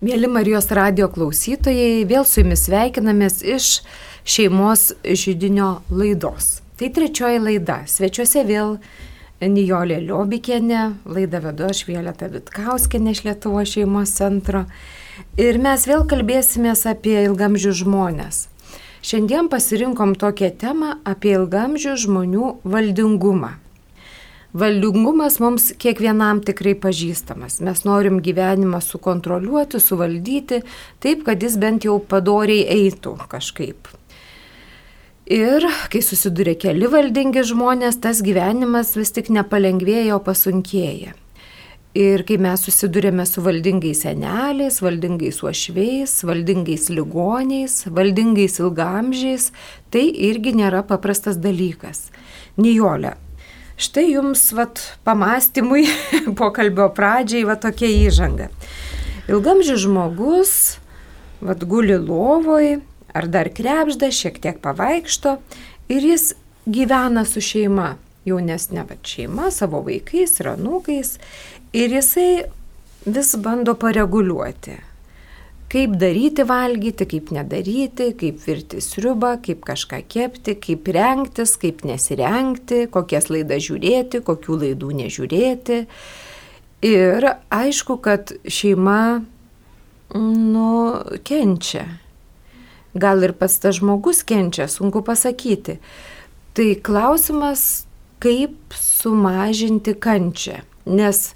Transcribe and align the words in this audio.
Mėly 0.00 0.30
Marijos 0.32 0.70
radio 0.72 1.10
klausytojai, 1.12 2.06
vėl 2.08 2.22
su 2.24 2.40
jumis 2.40 2.62
sveikinamės 2.64 3.42
iš 3.44 3.66
šeimos 4.24 4.86
žydinio 5.04 5.82
laidos. 5.92 6.62
Tai 6.80 6.88
trečioji 6.96 7.42
laida. 7.44 7.82
Svečiuose 7.84 8.46
vėl 8.48 8.78
Nijolė 9.44 9.98
Liobikienė, 10.06 10.86
laidą 11.04 11.42
vedu 11.44 11.68
aš 11.68 11.84
Violeta 11.84 12.30
Vitkauskinė 12.32 13.12
iš 13.12 13.26
Lietuvo 13.28 13.60
šeimos 13.60 14.16
centro. 14.16 14.64
Ir 15.36 15.60
mes 15.60 15.84
vėl 15.84 16.08
kalbėsime 16.08 16.72
apie 16.72 17.18
ilgamžių 17.26 17.76
žmonės. 17.84 18.46
Šiandien 19.04 19.52
pasirinkom 19.52 20.16
tokią 20.16 20.54
temą 20.64 20.96
apie 21.04 21.36
ilgamžių 21.36 22.00
žmonių 22.06 22.54
valdingumą. 22.64 23.58
Valdingumas 24.50 25.38
mums 25.38 25.68
kiekvienam 25.78 26.40
tikrai 26.42 26.74
pažįstamas. 26.74 27.60
Mes 27.62 27.84
norim 27.86 28.18
gyvenimą 28.18 28.80
sukontroliuoti, 28.82 29.78
suvaldyti, 29.78 30.64
taip, 30.98 31.22
kad 31.28 31.42
jis 31.42 31.54
bent 31.62 31.86
jau 31.86 32.00
padoriai 32.02 32.66
eitų 32.80 33.14
kažkaip. 33.30 33.92
Ir 35.30 35.62
kai 35.92 36.02
susiduria 36.02 36.56
keli 36.58 36.90
valdingi 36.90 37.44
žmonės, 37.46 38.00
tas 38.02 38.24
gyvenimas 38.26 38.96
vis 38.98 39.14
tik 39.14 39.30
nepalengvėja, 39.30 40.16
o 40.16 40.24
pasunkėja. 40.26 41.14
Ir 41.94 42.26
kai 42.26 42.40
mes 42.42 42.66
susidurėme 42.66 43.22
su 43.26 43.42
valdingais 43.42 44.02
seneliais, 44.02 44.80
valdingais 44.82 45.38
uošviais, 45.46 46.16
valdingais 46.26 46.90
ligoniais, 46.90 47.84
valdingais 47.86 48.58
ilgamžiais, 48.58 49.52
tai 49.90 50.08
irgi 50.10 50.58
nėra 50.58 50.82
paprastas 50.86 51.38
dalykas. 51.38 52.08
Nijolė, 52.58 53.14
Štai 53.80 54.10
jums 54.10 54.42
vat, 54.52 54.80
pamastymui 55.08 55.86
pokalbio 56.40 56.90
pradžiai 56.92 57.46
va 57.48 57.56
tokia 57.56 57.88
įžanga. 57.88 58.50
Ilgamžis 59.30 59.80
žmogus 59.86 60.52
vat, 61.40 61.64
guli 61.64 61.96
lovoj 61.96 62.82
ar 63.16 63.28
dar 63.32 63.48
krepžda, 63.48 64.10
šiek 64.12 64.36
tiek 64.42 64.60
pavaikšto 64.60 65.38
ir 65.88 66.04
jis 66.12 66.34
gyvena 66.68 67.24
su 67.24 67.40
šeima, 67.40 67.94
jaunesnė 68.28 68.84
vat, 68.84 69.00
šeima, 69.00 69.48
savo 69.48 69.80
vaikais 69.88 70.36
ir 70.42 70.52
anūkais 70.52 71.16
ir 71.72 71.96
jisai 71.96 72.30
vis 73.08 73.32
bando 73.40 73.78
pareguliuoti 73.80 74.76
kaip 75.70 75.94
daryti 76.00 76.44
valgyti, 76.48 77.06
kaip 77.06 77.30
nedaryti, 77.34 78.10
kaip 78.18 78.40
virti 78.42 78.80
sriubą, 78.82 79.36
kaip 79.44 79.62
kažką 79.66 80.02
kepti, 80.10 80.56
kaip 80.58 80.88
rengtis, 80.96 81.54
kaip 81.60 81.84
nesirengti, 81.86 82.86
kokias 82.90 83.30
laidas 83.30 83.62
žiūrėti, 83.68 84.22
kokių 84.26 84.58
laidų 84.64 84.90
nežiūrėti. 85.04 85.84
Ir 86.90 87.26
aišku, 87.52 87.98
kad 88.02 88.32
šeima, 88.48 89.22
nu, 90.16 90.70
kenčia. 91.28 91.84
Gal 92.98 93.22
ir 93.22 93.36
pats 93.38 93.60
tas 93.62 93.78
žmogus 93.78 94.24
kenčia, 94.26 94.66
sunku 94.66 95.04
pasakyti. 95.06 95.78
Tai 96.56 96.68
klausimas, 96.82 97.84
kaip 98.18 98.74
sumažinti 98.74 99.94
kančią. 99.94 100.64
Nes 100.90 101.28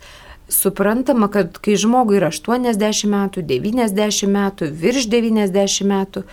suprantama, 0.54 1.28
kad 1.32 1.58
kai 1.62 1.76
žmogui 1.80 2.18
yra 2.20 2.30
80 2.34 3.10
metų, 3.10 3.44
90 3.48 4.30
metų, 4.30 4.70
virš 4.84 5.08
90 5.12 5.88
metų, 5.90 6.24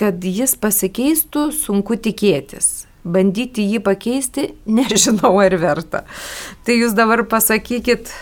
kad 0.00 0.24
jis 0.24 0.56
pasikeistų, 0.60 1.50
sunku 1.52 1.98
tikėtis. 2.00 2.88
Bandyti 3.04 3.64
jį 3.64 3.80
pakeisti, 3.84 4.50
nežinau 4.78 5.36
ar 5.42 5.56
verta. 5.60 6.04
Tai 6.64 6.76
jūs 6.76 6.96
dabar 6.96 7.24
pasakykit 7.28 8.12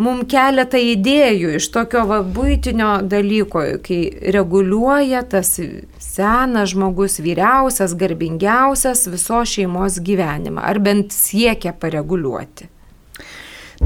mums 0.00 0.26
keletą 0.32 0.80
idėjų 0.80 1.54
iš 1.58 1.68
tokio 1.74 2.06
va, 2.08 2.20
būtinio 2.24 2.92
dalyko, 3.04 3.62
kai 3.84 4.00
reguliuoja 4.36 5.22
tas 5.28 5.54
senas 6.00 6.72
žmogus, 6.72 7.20
vyriausias, 7.22 7.94
garbingiausias 8.00 9.06
visos 9.12 9.54
šeimos 9.54 10.00
gyvenimą, 10.04 10.64
ar 10.64 10.80
bent 10.82 11.14
siekia 11.14 11.74
pareguliuoti. 11.76 12.70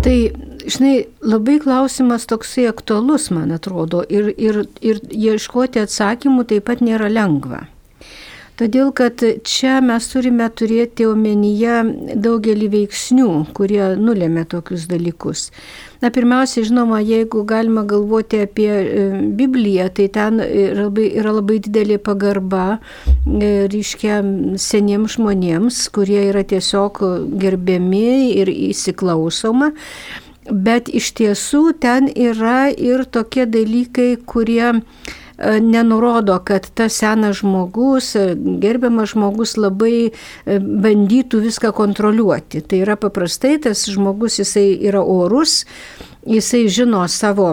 Tai, 0.02 0.16
žinai, 0.66 1.06
labai 1.22 1.60
klausimas 1.62 2.26
toksai 2.26 2.66
aktualus, 2.70 3.28
man 3.34 3.54
atrodo, 3.54 4.02
ir, 4.10 4.32
ir, 4.36 4.64
ir 4.82 5.00
ieškoti 5.06 5.84
atsakymų 5.84 6.48
taip 6.50 6.66
pat 6.70 6.82
nėra 6.84 7.08
lengva. 7.12 7.64
Todėl, 8.54 8.92
kad 8.94 9.18
čia 9.42 9.80
mes 9.82 10.04
turime 10.12 10.46
turėti 10.54 11.08
omenyje 11.10 11.80
daugelį 12.22 12.68
veiksnių, 12.70 13.30
kurie 13.50 13.82
nulėmė 13.98 14.44
tokius 14.52 14.84
dalykus. 14.86 15.48
Na, 15.98 16.12
pirmiausia, 16.14 16.62
žinoma, 16.68 17.00
jeigu 17.02 17.42
galima 17.50 17.82
galvoti 17.82 18.44
apie 18.44 18.68
e, 18.70 19.06
Bibliją, 19.40 19.88
tai 19.96 20.06
ten 20.14 20.38
yra 20.44 20.84
labai, 20.84 21.08
yra 21.18 21.32
labai 21.34 21.56
didelė 21.64 21.98
pagarba, 21.98 22.78
e, 23.08 23.66
reiškia, 23.72 24.20
seniems 24.62 25.18
žmonėms, 25.18 25.80
kurie 25.96 26.22
yra 26.28 26.44
tiesiog 26.46 27.02
gerbiami 27.42 28.36
ir 28.36 28.54
įsiklausoma. 28.54 29.72
Bet 30.46 30.92
iš 30.94 31.10
tiesų 31.18 31.64
ten 31.82 32.06
yra 32.06 32.68
ir 32.70 33.02
tokie 33.10 33.48
dalykai, 33.50 34.12
kurie 34.30 34.76
nenurodo, 35.38 36.38
kad 36.44 36.70
tas 36.74 36.98
senas 37.00 37.36
žmogus, 37.40 38.14
e, 38.16 38.34
gerbiamas 38.62 39.14
žmogus 39.14 39.56
labai 39.58 39.96
e, 40.08 40.12
bandytų 40.58 41.42
viską 41.48 41.72
kontroliuoti. 41.74 42.62
Tai 42.68 42.82
yra 42.84 42.96
paprastai 43.00 43.56
tas 43.62 43.86
žmogus, 43.90 44.38
jisai 44.42 44.68
yra 44.86 45.02
orus, 45.02 45.64
jisai 46.26 46.66
žino 46.68 47.02
savo 47.08 47.50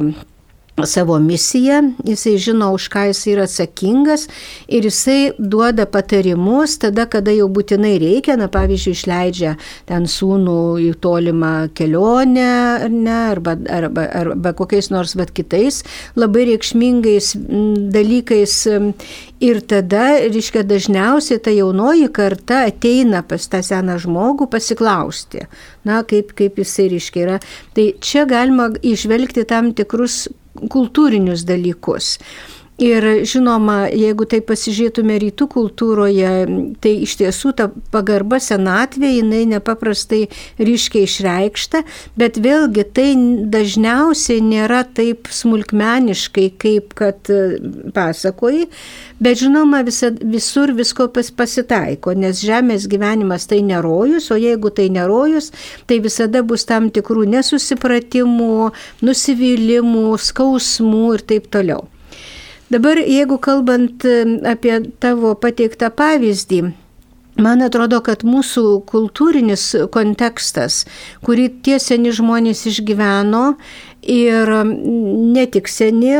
savo 0.86 1.20
misiją, 1.20 1.94
jisai 2.06 2.38
žino, 2.38 2.72
už 2.74 2.88
ką 2.90 3.04
jisai 3.12 3.34
yra 3.36 3.46
atsakingas 3.46 4.28
ir 4.72 4.88
jisai 4.88 5.34
duoda 5.38 5.86
patarimus 5.86 6.78
tada, 6.82 7.06
kada 7.06 7.34
jau 7.36 7.50
būtinai 7.52 7.98
reikia, 8.02 8.38
na 8.40 8.48
pavyzdžiui, 8.52 8.96
išleidžia 8.96 9.56
ten 9.90 10.08
sūnų 10.10 10.58
į 10.88 10.92
tolimą 11.04 11.54
kelionę 11.78 12.50
ar 12.88 12.90
ne, 12.90 13.18
arba, 13.34 13.58
arba, 13.70 14.08
arba 14.24 14.54
kokiais 14.58 14.90
nors 14.94 15.16
bet 15.20 15.34
kitais 15.36 15.84
labai 16.16 16.48
reikšmingais 16.54 17.36
dalykais. 17.94 18.58
Ir 19.42 19.58
tada, 19.66 20.20
reiškia, 20.30 20.62
dažniausiai 20.70 21.40
ta 21.42 21.50
jaunoji 21.50 22.12
karta 22.14 22.60
ateina 22.70 23.24
pas 23.26 23.42
tą 23.50 23.64
seną 23.66 23.96
žmogų 24.04 24.46
pasiklausti, 24.54 25.48
na, 25.82 26.04
kaip, 26.06 26.36
kaip 26.38 26.60
jisai, 26.62 26.86
reiškia, 26.94 27.24
yra. 27.26 27.40
Tai 27.74 27.88
čia 28.06 28.28
galima 28.30 28.70
išvelgti 28.86 29.48
tam 29.50 29.72
tikrus 29.74 30.28
kultūrinius 30.56 31.46
dalykus. 31.48 32.18
Ir 32.82 33.06
žinoma, 33.30 33.92
jeigu 33.94 34.26
tai 34.26 34.40
pasižiūrėtume 34.42 35.20
rytų 35.22 35.46
kultūroje, 35.54 36.30
tai 36.82 36.94
iš 37.06 37.12
tiesų 37.20 37.52
ta 37.60 37.68
pagarba 37.94 38.40
senatvė, 38.42 39.12
jinai 39.20 39.44
nepaprastai 39.52 40.24
ryškiai 40.58 41.06
išreikšta, 41.06 41.84
bet 42.18 42.40
vėlgi 42.42 42.88
tai 42.98 43.06
dažniausiai 43.54 44.42
nėra 44.42 44.82
taip 44.98 45.30
smulkmeniškai, 45.30 46.48
kaip 46.58 46.98
kad 46.98 47.30
e, 47.30 47.60
pasakoji, 47.94 48.66
bet 49.22 49.44
žinoma, 49.44 49.84
visa, 49.86 50.10
visur 50.10 50.74
visko 50.74 51.12
pas, 51.14 51.30
pasitaiko, 51.30 52.18
nes 52.18 52.42
žemės 52.42 52.90
gyvenimas 52.90 53.46
tai 53.46 53.62
nerojus, 53.62 54.34
o 54.34 54.42
jeigu 54.42 54.74
tai 54.74 54.90
nerojus, 54.90 55.54
tai 55.86 56.02
visada 56.02 56.42
bus 56.42 56.66
tam 56.66 56.90
tikrų 56.90 57.30
nesusipratimų, 57.38 58.72
nusivylimų, 59.06 60.08
skausmų 60.18 61.08
ir 61.20 61.30
taip 61.36 61.54
toliau. 61.54 61.91
Dabar, 62.72 63.02
jeigu 63.04 63.36
kalbant 63.44 64.06
apie 64.48 64.78
tavo 65.04 65.34
pateiktą 65.36 65.90
pavyzdį, 65.92 66.62
Man 67.40 67.64
atrodo, 67.64 68.02
kad 68.04 68.26
mūsų 68.28 68.84
kultūrinis 68.90 69.64
kontekstas, 69.94 70.84
kurį 71.24 71.48
tie 71.64 71.78
seni 71.80 72.12
žmonės 72.12 72.66
išgyveno 72.68 73.46
ir 74.04 74.52
ne 74.68 75.46
tik 75.54 75.72
seni, 75.72 76.12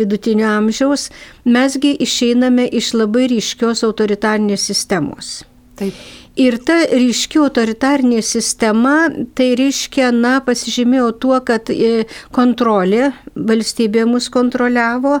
vidutinio 0.00 0.48
amžiaus, 0.56 1.10
mesgi 1.44 1.92
išeiname 2.06 2.64
iš 2.80 2.94
labai 2.96 3.28
ryškios 3.34 3.84
autoritarnės 3.84 4.66
sistemos. 4.72 5.42
Taip. 5.76 5.96
Ir 6.40 6.56
ta 6.64 6.78
ryški 6.88 7.36
autoritarinė 7.42 8.22
sistema, 8.24 9.10
tai 9.36 9.50
reiškia, 9.58 10.08
na, 10.16 10.38
pasižymėjo 10.40 11.10
tuo, 11.20 11.36
kad 11.44 11.68
e, 11.68 12.06
kontrolė, 12.32 13.10
valstybė 13.36 14.06
mus 14.08 14.30
kontroliavo 14.32 15.18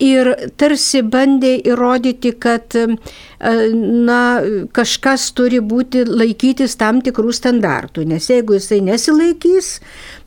ir 0.00 0.30
tarsi 0.60 1.02
bandė 1.06 1.52
įrodyti, 1.68 2.32
kad, 2.40 2.74
e, 2.74 2.86
na, 4.08 4.20
kažkas 4.76 5.30
turi 5.36 5.60
būti 5.60 6.04
laikytis 6.08 6.76
tam 6.80 7.02
tikrų 7.04 7.34
standartų, 7.36 8.06
nes 8.08 8.30
jeigu 8.30 8.56
jisai 8.56 8.80
nesilaikys, 8.84 9.78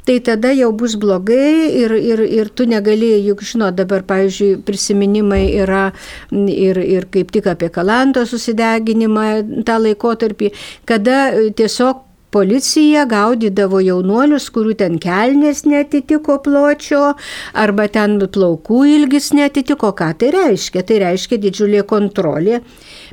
tai 0.05 0.19
tada 0.19 0.51
jau 0.53 0.71
bus 0.75 0.95
blogai 0.99 1.71
ir, 1.79 1.93
ir, 1.95 2.23
ir 2.27 2.49
tu 2.53 2.67
negali, 2.69 3.13
juk 3.25 3.43
žinot, 3.47 3.75
dabar, 3.79 4.03
pavyzdžiui, 4.07 4.61
prisiminimai 4.67 5.45
yra 5.63 5.85
ir, 6.31 6.79
ir 6.79 7.07
kaip 7.11 7.31
tik 7.33 7.47
apie 7.51 7.71
kalanto 7.73 8.25
susideginimą 8.27 9.27
tą 9.67 9.79
laikotarpį, 9.83 10.51
kada 10.89 11.29
tiesiog 11.55 12.03
policija 12.33 13.05
gaudydavo 13.09 13.81
jaunuolius, 13.83 14.49
kurių 14.53 14.77
ten 14.81 14.99
kelnės 15.01 15.63
netitiko 15.69 16.39
pločio, 16.43 17.13
arba 17.53 17.87
ten 17.93 18.17
plaukų 18.23 18.83
ilgis 18.95 19.31
netitiko. 19.37 19.93
Ką 19.97 20.13
tai 20.19 20.31
reiškia? 20.35 20.85
Tai 20.87 21.01
reiškia 21.07 21.41
didžiulė 21.43 21.83
kontrolė. 21.89 22.63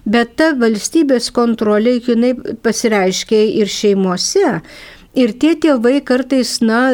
Bet 0.08 0.38
ta 0.40 0.54
valstybės 0.56 1.28
kontrolė, 1.36 1.98
jinai 2.06 2.32
pasireiškia 2.64 3.44
ir 3.60 3.68
šeimose. 3.70 4.56
Ir 5.18 5.32
tie 5.42 5.56
tėvai 5.58 5.96
kartais, 6.06 6.52
na, 6.62 6.92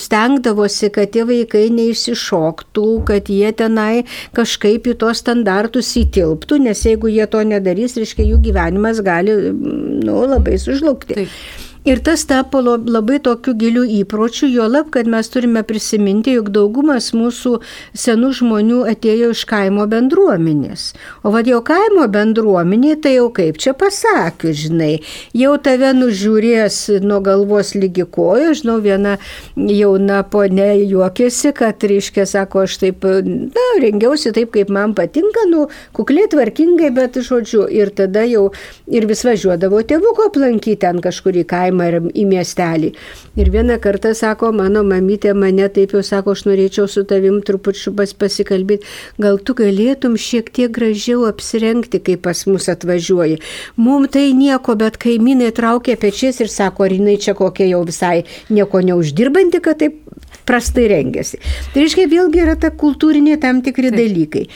stengdavosi, 0.00 0.88
kad 0.94 1.10
tie 1.12 1.26
vaikai 1.28 1.66
neišsišoktų, 1.76 2.86
kad 3.10 3.28
jie 3.28 3.50
tenai 3.52 4.06
kažkaip 4.36 4.88
į 4.88 4.96
tos 5.02 5.20
standartus 5.20 5.92
įtilptų, 6.00 6.62
nes 6.64 6.86
jeigu 6.88 7.12
jie 7.12 7.28
to 7.28 7.44
nedarys, 7.44 7.98
reiškia, 8.00 8.24
jų 8.30 8.40
gyvenimas 8.48 9.04
gali, 9.04 9.36
nu, 9.52 10.22
labai 10.24 10.56
sužlugti. 10.62 11.20
Taip. 11.20 11.67
Ir 11.86 12.00
tas 12.02 12.24
tapo 12.26 12.58
labai 12.60 13.20
tokiu 13.22 13.54
giliu 13.54 13.84
įpročiu, 13.86 14.48
jo 14.50 14.66
lab, 14.66 14.88
kad 14.90 15.06
mes 15.06 15.28
turime 15.30 15.62
prisiminti, 15.62 16.34
jog 16.34 16.50
daugumas 16.50 17.12
mūsų 17.14 17.52
senų 17.94 18.32
žmonių 18.40 18.80
atėjo 18.90 19.30
iš 19.30 19.44
kaimo 19.48 19.86
bendruomenės. 19.90 20.90
O 21.22 21.30
vad 21.30 21.46
jau 21.46 21.60
kaimo 21.62 22.08
bendruomenė, 22.10 22.96
tai 23.04 23.14
jau 23.14 23.28
kaip 23.34 23.60
čia 23.62 23.76
pasakius, 23.78 24.64
žinai, 24.64 24.90
jau 25.38 25.54
tave 25.62 25.92
nužiūrės 25.94 26.80
nuo 27.04 27.20
galvos 27.24 27.72
lygi 27.78 28.08
kojo, 28.10 28.50
žinau, 28.58 28.80
viena 28.82 29.14
jauna 29.54 30.24
ponė 30.26 30.72
juokėsi, 30.82 31.54
kad, 31.56 31.86
reiškia, 31.88 32.26
sako, 32.26 32.66
aš 32.66 32.80
taip, 32.82 33.06
na, 33.06 33.68
rengiausi 33.80 34.34
taip, 34.34 34.50
kaip 34.58 34.74
man 34.74 34.96
patinka, 34.98 35.46
nu, 35.52 35.68
kukliai 35.96 36.26
tvarkingai, 36.34 36.90
bet 36.98 37.20
žodžiu, 37.22 37.64
ir 37.70 37.94
tada 37.94 38.26
jau 38.26 38.48
ir 38.90 39.06
vis 39.08 39.24
važiuodavo 39.24 39.80
tėvuko 39.86 40.28
aplankyti 40.32 40.80
ten 40.82 40.98
kažkur 41.04 41.38
į 41.38 41.46
kaimą 41.48 41.67
kaimą 41.68 41.88
ar 41.88 41.96
į 42.12 42.24
miestelį. 42.28 42.92
Ir 43.38 43.50
vieną 43.52 43.78
kartą 43.80 44.14
sako, 44.14 44.52
mano 44.52 44.82
mamytė 44.82 45.34
mane 45.34 45.68
taip 45.68 45.92
jau 45.92 46.02
sako, 46.02 46.34
aš 46.34 46.46
norėčiau 46.48 46.88
su 46.88 47.04
tavim 47.04 47.40
trupučiu 47.42 47.94
pas 47.96 48.12
pasikalbėti, 48.14 48.86
gal 49.18 49.38
tu 49.38 49.54
galėtum 49.54 50.16
šiek 50.16 50.50
tiek 50.50 50.72
gražiau 50.72 51.26
apsirengti, 51.28 52.00
kai 52.00 52.16
pas 52.16 52.46
mus 52.46 52.68
atvažiuoji. 52.68 53.40
Mums 53.76 54.12
tai 54.14 54.32
nieko, 54.32 54.76
bet 54.78 54.98
kaimynai 54.98 55.52
traukia 55.52 55.96
pečiais 55.96 56.40
ir 56.40 56.48
sako, 56.48 56.88
ar 56.88 56.96
jinai 56.96 57.18
čia 57.20 57.36
kokia 57.38 57.68
jau 57.68 57.84
visai 57.86 58.24
nieko 58.50 58.80
neuždirbanti, 58.80 59.60
kad 59.60 59.78
taip 59.82 60.00
prastai 60.48 60.88
rengiasi. 60.88 61.38
Tai 61.74 61.84
reiškia, 61.84 62.08
vėlgi 62.08 62.40
yra 62.40 62.56
ta 62.56 62.72
kultūrinė 62.72 63.36
tam 63.42 63.60
tikri 63.62 63.92
Taip. 63.92 64.00
dalykai 64.00 64.46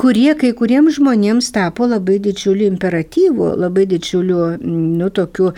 kurie 0.00 0.32
kai 0.38 0.54
kuriems 0.56 0.96
žmonėms 0.96 1.50
tapo 1.52 1.84
labai 1.88 2.16
didžiuliu 2.24 2.70
imperatyvu, 2.70 3.50
labai 3.60 3.84
didžiuliu, 3.90 4.38
nu, 4.64 5.10
tokiu 5.12 5.50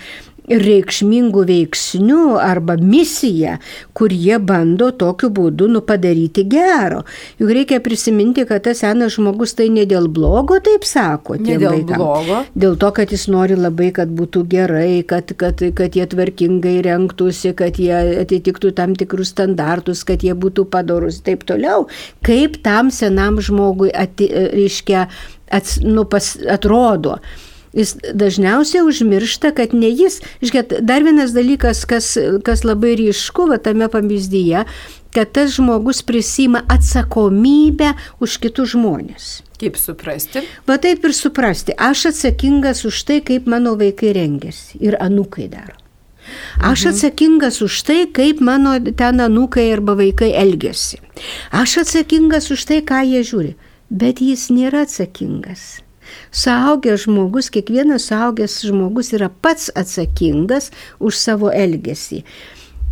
reikšmingų 0.51 1.45
veiksnių 1.47 2.23
arba 2.43 2.75
misija, 2.81 3.59
kur 3.95 4.13
jie 4.13 4.39
bando 4.43 4.91
tokiu 4.99 5.31
būdu 5.31 5.69
nu, 5.71 5.83
padaryti 5.87 6.45
gero. 6.51 7.03
Juk 7.39 7.53
reikia 7.55 7.79
prisiminti, 7.85 8.45
kad 8.49 8.65
tas 8.67 8.83
senas 8.83 9.15
žmogus 9.17 9.55
tai 9.59 9.69
ne 9.73 9.85
dėl 9.89 10.09
blogo, 10.13 10.59
taip 10.65 10.87
sako. 10.89 11.39
Ne 11.39 11.59
dėl 11.61 11.79
vaikam. 11.79 11.95
blogo. 12.01 12.41
Dėl 12.59 12.77
to, 12.81 12.91
kad 12.97 13.15
jis 13.15 13.29
nori 13.31 13.59
labai, 13.59 13.93
kad 13.95 14.11
būtų 14.11 14.45
gerai, 14.51 15.03
kad, 15.07 15.31
kad, 15.39 15.63
kad 15.79 15.99
jie 15.99 16.09
tvarkingai 16.11 16.81
renktųsi, 16.89 17.55
kad 17.59 17.79
jie 17.79 17.95
atitiktų 18.25 18.75
tam 18.79 18.97
tikrus 18.99 19.33
standartus, 19.37 20.03
kad 20.09 20.27
jie 20.27 20.35
būtų 20.35 20.67
padorus 20.73 21.21
ir 21.21 21.29
taip 21.31 21.47
toliau. 21.49 21.87
Kaip 22.27 22.59
tam 22.67 22.91
senam 22.91 23.39
žmogui 23.43 23.93
ati, 23.95 24.27
reiškia, 24.53 25.07
ats, 25.55 25.79
nu, 25.87 26.05
pas, 26.09 26.35
atrodo 26.51 27.21
jis 27.73 27.95
dažniausiai 28.15 28.85
užmiršta, 28.87 29.53
kad 29.57 29.75
ne 29.75 29.91
jis. 29.91 30.21
Iškėt, 30.45 30.79
dar 30.85 31.05
vienas 31.07 31.35
dalykas, 31.37 31.85
kas, 31.89 32.15
kas 32.45 32.65
labai 32.69 32.97
ryšku 33.01 33.49
va, 33.51 33.59
tame 33.63 33.89
pavyzdyje, 33.93 34.65
kad 35.13 35.33
tas 35.33 35.57
žmogus 35.57 36.03
prisima 36.03 36.63
atsakomybę 36.73 37.93
už 38.21 38.39
kitus 38.43 38.73
žmonės. 38.77 39.43
Kaip 39.61 39.77
suprasti? 39.79 40.43
Va 40.67 40.79
taip 40.83 41.05
ir 41.07 41.15
suprasti. 41.15 41.77
Aš 41.77 42.09
atsakingas 42.11 42.85
už 42.89 43.05
tai, 43.07 43.21
kaip 43.23 43.47
mano 43.47 43.77
vaikai 43.79 44.15
rengiasi 44.17 44.81
ir 44.83 44.99
anukai 45.01 45.47
daro. 45.53 45.77
Aš 46.63 46.85
mhm. 46.85 46.95
atsakingas 46.95 47.63
už 47.63 47.83
tai, 47.87 48.01
kaip 48.07 48.41
mano 48.41 48.75
ten 48.79 49.21
anukai 49.21 49.69
arba 49.73 49.95
vaikai 49.99 50.33
elgesi. 50.39 50.99
Aš 51.51 51.83
atsakingas 51.85 52.51
už 52.51 52.65
tai, 52.67 52.81
ką 52.83 53.05
jie 53.07 53.23
žiūri. 53.27 53.55
Bet 53.93 54.23
jis 54.25 54.49
nėra 54.49 54.87
atsakingas. 54.87 55.83
Suaugęs 56.31 57.07
žmogus, 57.07 57.51
kiekvienas 57.55 58.09
suaugęs 58.11 58.61
žmogus 58.69 59.13
yra 59.17 59.31
pats 59.43 59.71
atsakingas 59.79 60.71
už 61.01 61.19
savo 61.19 61.53
elgesį. 61.53 62.23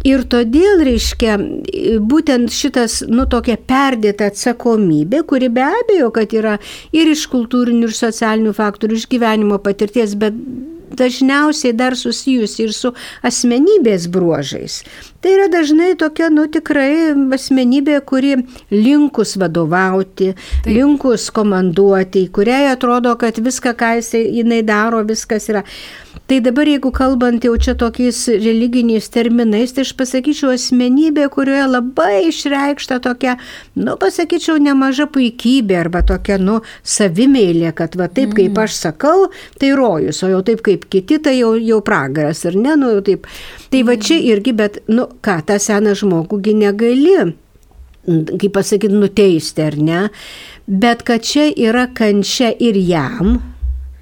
Ir 0.09 0.23
todėl, 0.33 0.81
reiškia, 0.87 1.35
būtent 2.09 2.49
šitas, 2.57 3.03
nu, 3.05 3.27
tokia 3.29 3.59
perdėta 3.61 4.31
atsakomybė, 4.31 5.21
kuri 5.29 5.51
be 5.53 5.67
abejo, 5.67 6.09
kad 6.17 6.33
yra 6.33 6.55
ir 6.97 7.11
iš 7.13 7.27
kultūrinių, 7.29 7.91
ir 7.91 7.97
socialinių 7.99 8.55
faktorių, 8.57 8.97
iš 8.97 9.05
gyvenimo 9.13 9.61
patirties, 9.61 10.17
bet 10.17 10.39
dažniausiai 10.97 11.75
dar 11.77 11.97
susijusi 11.97 12.67
ir 12.67 12.75
su 12.77 12.93
asmenybės 13.27 14.09
bruožais. 14.13 14.81
Tai 15.21 15.33
yra 15.37 15.49
dažnai 15.53 15.93
tokia, 16.01 16.31
nu 16.33 16.47
tikrai 16.49 17.13
asmenybė, 17.37 17.99
kuri 18.09 18.37
linkus 18.73 19.37
vadovauti, 19.41 20.33
Taip. 20.35 20.71
linkus 20.71 21.29
komanduoti, 21.35 22.27
kuriai 22.33 22.71
atrodo, 22.73 23.13
kad 23.21 23.37
viską, 23.37 23.75
ką 23.77 23.97
jisai, 24.01 24.25
jinai 24.41 24.63
daro, 24.67 25.03
viskas 25.05 25.51
yra. 25.53 25.65
Tai 26.31 26.37
dabar 26.39 26.69
jeigu 26.71 26.93
kalbant 26.95 27.43
jau 27.43 27.57
čia 27.59 27.73
tokiais 27.75 28.19
religiniais 28.31 29.09
terminais, 29.11 29.73
tai 29.75 29.83
aš 29.83 29.91
pasakyčiau 29.99 30.53
asmenybė, 30.55 31.25
kurioje 31.35 31.65
labai 31.67 32.29
išreikšta 32.29 33.01
tokia, 33.03 33.35
nu 33.75 33.97
pasakyčiau, 33.99 34.61
nemaža 34.63 35.09
puikybė 35.11 35.81
arba 35.81 36.05
tokia, 36.07 36.37
nu, 36.39 36.61
savimėlė, 36.87 37.73
kad 37.75 37.99
va 37.99 38.07
taip 38.07 38.37
kaip 38.39 38.53
mm. 38.53 38.63
aš 38.63 38.79
sakau, 38.79 39.27
tai 39.59 39.73
rojus, 39.75 40.23
o 40.23 40.31
jau 40.31 40.39
taip 40.47 40.63
kaip 40.71 40.87
kiti, 40.95 41.19
tai 41.19 41.35
jau, 41.41 41.57
jau 41.59 41.81
pragaras, 41.83 42.45
ar 42.47 42.55
ne, 42.55 42.79
nu 42.79 42.95
taip. 43.03 43.27
Tai 43.75 43.83
va 43.91 43.99
čia 43.99 44.23
irgi, 44.31 44.55
bet, 44.63 44.85
nu 44.87 45.11
ką, 45.27 45.41
tą 45.51 45.59
seną 45.59 45.99
žmogųgi 45.99 46.55
negali 46.63 47.19
kaip 48.07 48.53
pasakyti, 48.55 49.03
nuteisti, 49.03 49.67
ar 49.67 49.83
ne? 49.83 50.09
Bet 50.71 51.03
kad 51.03 51.27
čia 51.27 51.51
yra 51.51 51.89
kančia 51.91 52.55
ir 52.55 52.79
jam, 52.79 53.41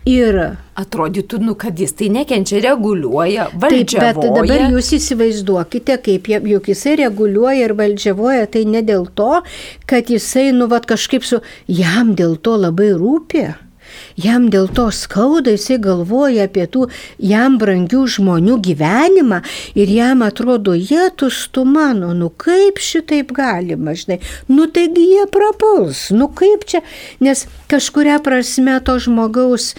ir 0.05 0.43
atrodytų, 0.79 1.41
nu, 1.43 1.55
kad 1.59 1.79
jis 1.81 1.95
tai 1.99 2.11
nekenčia, 2.15 2.63
reguliuoja, 2.65 3.49
valdžiavoja. 3.55 4.15
Taip, 4.15 4.23
bet 4.23 4.39
dabar 4.39 4.67
jūs 4.75 4.93
įsivaizduokite, 4.99 5.99
kaip 6.05 6.29
juk 6.33 6.73
jisai 6.73 6.97
reguliuoja 7.03 7.69
ir 7.69 7.77
valdžiavoja, 7.79 8.51
tai 8.55 8.65
ne 8.69 8.83
dėl 8.87 9.09
to, 9.19 9.41
kad 9.91 10.13
jisai, 10.13 10.51
nu, 10.57 10.71
vad 10.71 10.89
kažkaip 10.89 11.27
su, 11.27 11.43
jam 11.67 12.15
dėl 12.19 12.39
to 12.43 12.58
labai 12.58 12.93
rūpia 12.97 13.56
jam 14.19 14.49
dėl 14.53 14.69
to 14.75 14.89
skauda, 14.95 15.55
jisai 15.57 15.79
galvoja 15.83 16.49
apie 16.49 16.67
tų 16.71 16.87
jam 17.23 17.59
brangių 17.61 18.05
žmonių 18.17 18.59
gyvenimą 18.65 19.41
ir 19.79 19.93
jam 19.93 20.25
atrodo, 20.27 20.75
jie 20.75 21.09
tuštu 21.19 21.65
mano, 21.69 22.13
nu 22.17 22.31
kaip 22.31 22.81
šitaip 22.83 23.33
galima, 23.37 23.95
žinai, 23.99 24.21
nu 24.51 24.69
taigi 24.73 25.07
jie 25.13 25.27
prapuls, 25.33 26.09
nu 26.15 26.29
kaip 26.29 26.67
čia, 26.69 26.83
nes 27.25 27.47
kažkuria 27.71 28.19
prasme 28.25 28.79
to 28.85 28.99
žmogaus 29.03 29.73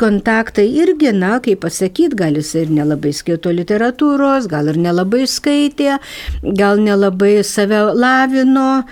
kontaktai 0.00 0.66
irgi, 0.82 1.12
na, 1.16 1.38
kaip 1.44 1.62
pasakyti, 1.64 2.16
gal 2.18 2.38
jis 2.38 2.54
ir 2.62 2.72
nelabai 2.74 3.12
skaito 3.16 3.52
literatūros, 3.54 4.48
gal 4.50 4.72
ir 4.72 4.80
nelabai 4.80 5.26
skaitė, 5.30 5.98
gal 6.42 6.80
nelabai 6.82 7.40
save 7.46 7.82
lavino 7.94 8.84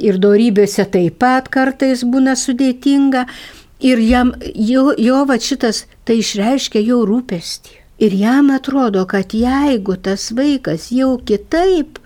ir 0.00 0.18
darybėse 0.22 0.86
taip 0.90 1.20
pat 1.22 1.50
kartais 1.52 2.04
būna 2.08 2.36
sudėtinga. 2.38 3.26
Ir 3.80 3.98
jam, 3.98 4.34
jo, 4.54 4.92
jo 4.98 5.24
va 5.28 5.38
šitas, 5.40 5.84
tai 6.06 6.20
išreiškia 6.22 6.84
jau 6.84 7.02
rūpestį. 7.08 7.80
Ir 7.98 8.14
jam 8.18 8.50
atrodo, 8.50 9.04
kad 9.06 9.34
jeigu 9.34 9.94
tas 10.02 10.32
vaikas 10.34 10.88
jau 10.90 11.12
kitaip, 11.22 12.00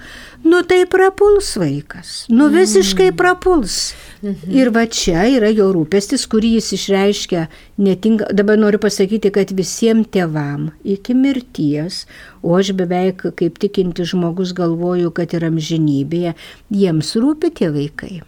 nu 0.44 0.60
tai 0.62 0.82
prapuls 0.84 1.54
vaikas, 1.56 2.26
nu 2.28 2.50
visiškai 2.52 3.08
prapuls. 3.16 3.94
Mhm. 4.20 4.52
Ir 4.52 4.68
va 4.74 4.84
čia 4.84 5.24
yra 5.32 5.48
jo 5.48 5.70
rūpestis, 5.72 6.26
kurį 6.28 6.58
jis 6.58 6.72
išreiškia 6.76 7.46
netinka. 7.80 8.28
Dabar 8.36 8.60
noriu 8.60 8.80
pasakyti, 8.84 9.32
kad 9.32 9.48
visiems 9.56 10.12
tėvam 10.12 10.72
iki 10.84 11.16
mirties, 11.16 12.04
o 12.42 12.58
aš 12.60 12.74
beveik 12.76 13.24
kaip 13.40 13.56
tikinti 13.58 14.04
žmogus 14.04 14.52
galvoju, 14.52 15.14
kad 15.16 15.32
ir 15.32 15.48
amžinybėje, 15.48 16.36
jiems 16.68 17.16
rūpi 17.16 17.54
tie 17.54 17.72
vaikai 17.72 18.18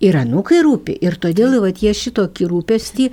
ir 0.00 0.16
anukai 0.16 0.62
rūpi. 0.64 0.96
Ir 1.04 1.18
todėl 1.20 1.60
vat, 1.62 1.82
jie 1.84 1.94
šitokį 1.96 2.50
rūpestį 2.50 3.10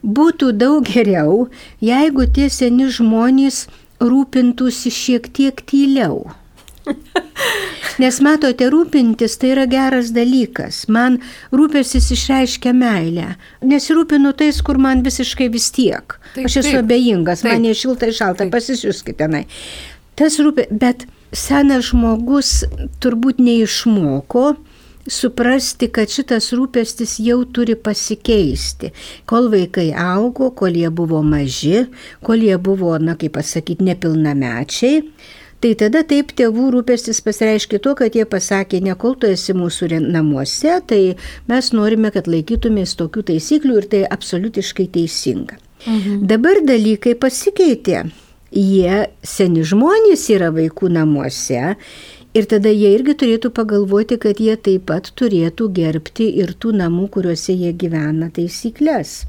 būtų 0.00 0.52
daug 0.56 0.86
geriau, 0.86 1.48
jeigu 1.84 2.26
tie 2.32 2.48
seni 2.50 2.88
žmonės 2.88 3.66
rūpintųsi 4.00 4.92
šiek 4.94 5.28
tiek 5.36 5.60
tyliau. 5.68 6.30
Nes 8.00 8.16
matote, 8.24 8.70
rūpintis 8.72 9.36
tai 9.40 9.52
yra 9.52 9.66
geras 9.70 10.10
dalykas. 10.16 10.86
Man 10.88 11.18
rūpestis 11.52 12.08
išreiškia 12.16 12.72
meilę. 12.76 13.34
Nesirūpinu 13.66 14.32
tais, 14.38 14.62
kur 14.64 14.80
man 14.80 15.04
visiškai 15.04 15.50
vis 15.52 15.68
tiek. 15.76 16.16
Taip, 16.34 16.46
Aš 16.48 16.60
esu 16.62 16.72
taip, 16.72 16.80
abejingas, 16.84 17.44
taip. 17.44 17.52
man 17.52 17.66
nešilta 17.68 18.08
išalta, 18.10 18.48
pasisiuskite 18.52 19.18
tenai. 19.20 19.44
Tas 20.16 20.40
rūpė, 20.40 20.70
bet 20.72 21.04
senas 21.36 21.90
žmogus 21.90 22.62
turbūt 23.04 23.38
neišmoko 23.44 24.54
suprasti, 25.08 25.88
kad 25.88 26.12
šitas 26.12 26.50
rūpestis 26.56 27.18
jau 27.24 27.42
turi 27.44 27.76
pasikeisti. 27.76 28.92
Kol 29.30 29.50
vaikai 29.52 29.90
augo, 29.96 30.50
kol 30.56 30.76
jie 30.76 30.90
buvo 30.90 31.22
maži, 31.22 31.86
kol 32.26 32.42
jie 32.44 32.56
buvo, 32.58 32.96
na 32.98 33.16
kaip 33.20 33.38
pasakyti, 33.38 33.86
nepilnamečiai, 33.86 35.04
Tai 35.60 35.74
tada 35.76 36.00
taip 36.08 36.30
tėvų 36.32 36.70
rūpestis 36.72 37.18
pasireiškia 37.20 37.82
tuo, 37.84 37.92
kad 37.92 38.14
jie 38.16 38.24
pasakė, 38.24 38.78
ne 38.80 38.94
kol 38.96 39.12
tu 39.20 39.28
esi 39.28 39.52
mūsų 39.52 39.90
namuose, 40.00 40.78
tai 40.88 41.00
mes 41.52 41.68
norime, 41.76 42.08
kad 42.14 42.30
laikytumės 42.32 42.96
tokių 42.96 43.26
taisyklių 43.28 43.76
ir 43.76 43.88
tai 43.92 44.00
absoliutiškai 44.08 44.86
teisinga. 44.94 45.60
Mhm. 45.84 46.24
Dabar 46.32 46.62
dalykai 46.64 47.12
pasikeitė. 47.20 48.06
Jie 48.50 49.04
seni 49.22 49.60
žmonės 49.62 50.24
yra 50.32 50.48
vaikų 50.50 50.88
namuose 50.96 51.76
Ir 52.34 52.46
tada 52.50 52.70
jie 52.70 52.92
irgi 52.94 53.16
turėtų 53.18 53.50
pagalvoti, 53.54 54.18
kad 54.22 54.38
jie 54.38 54.54
taip 54.54 54.86
pat 54.90 55.10
turėtų 55.18 55.66
gerbti 55.74 56.28
ir 56.42 56.52
tų 56.62 56.76
namų, 56.78 57.08
kuriuose 57.16 57.56
jie 57.56 57.72
gyvena 57.74 58.30
taisyklės. 58.36 59.24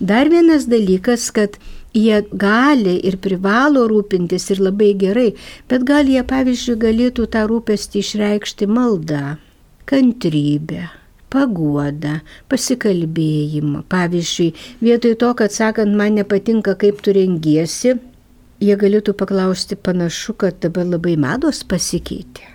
Dar 0.00 0.30
vienas 0.32 0.66
dalykas, 0.66 1.28
kad 1.30 1.60
jie 1.94 2.24
gali 2.34 2.96
ir 3.06 3.20
privalo 3.22 3.84
rūpintis 3.90 4.48
ir 4.50 4.64
labai 4.66 4.90
gerai, 4.98 5.28
bet 5.70 5.86
gal 5.86 6.10
jie, 6.10 6.24
pavyzdžiui, 6.26 6.80
galėtų 6.82 7.28
tą 7.30 7.44
rūpestį 7.50 8.02
išreikšti 8.02 8.66
maldą, 8.66 9.38
kantrybę 9.86 10.88
paguodą, 11.34 12.20
pasikalbėjimą. 12.50 13.84
Pavyzdžiui, 13.90 14.50
vietoj 14.84 15.16
to, 15.22 15.30
kad 15.38 15.54
sakant, 15.54 15.94
man 15.98 16.18
nepatinka, 16.20 16.76
kaip 16.78 17.00
tu 17.02 17.14
rengiesi, 17.16 17.96
jie 18.62 18.76
galėtų 18.78 19.14
paklausti, 19.18 19.76
panašu, 19.76 20.34
kad 20.38 20.60
dabar 20.62 20.86
labai 20.86 21.16
mados 21.20 21.62
pasikeitė. 21.66 22.50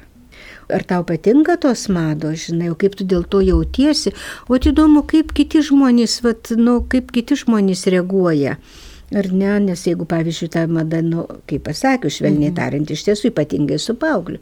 Ar 0.69 0.83
tau 0.85 1.01
patinka 1.01 1.55
tos 1.57 1.87
mados, 1.89 2.45
žinai, 2.45 2.69
o 2.69 2.75
kaip 2.77 2.93
tu 2.99 3.05
dėl 3.07 3.23
to 3.25 3.41
jautiesi, 3.41 4.13
o 4.47 4.57
įdomu, 4.59 5.01
kaip 5.09 5.33
kiti 5.33 5.63
žmonės, 5.65 6.19
vat, 6.21 6.51
nu, 6.57 6.77
kaip 6.85 7.09
kiti 7.15 7.39
žmonės 7.39 7.87
reaguoja. 7.89 8.59
Ar 9.09 9.25
ne, 9.33 9.55
nes 9.63 9.81
jeigu, 9.87 10.05
pavyzdžiui, 10.09 10.49
ta 10.53 10.65
mada, 10.69 10.99
nu, 11.01 11.23
kaip 11.49 11.63
pasakiau, 11.65 12.11
švelniai 12.13 12.51
mhm. 12.51 12.57
tariant, 12.59 12.91
iš 12.93 13.07
tiesų 13.07 13.31
ypatingai 13.31 13.79
su 13.81 13.95
paaugliu. 13.97 14.37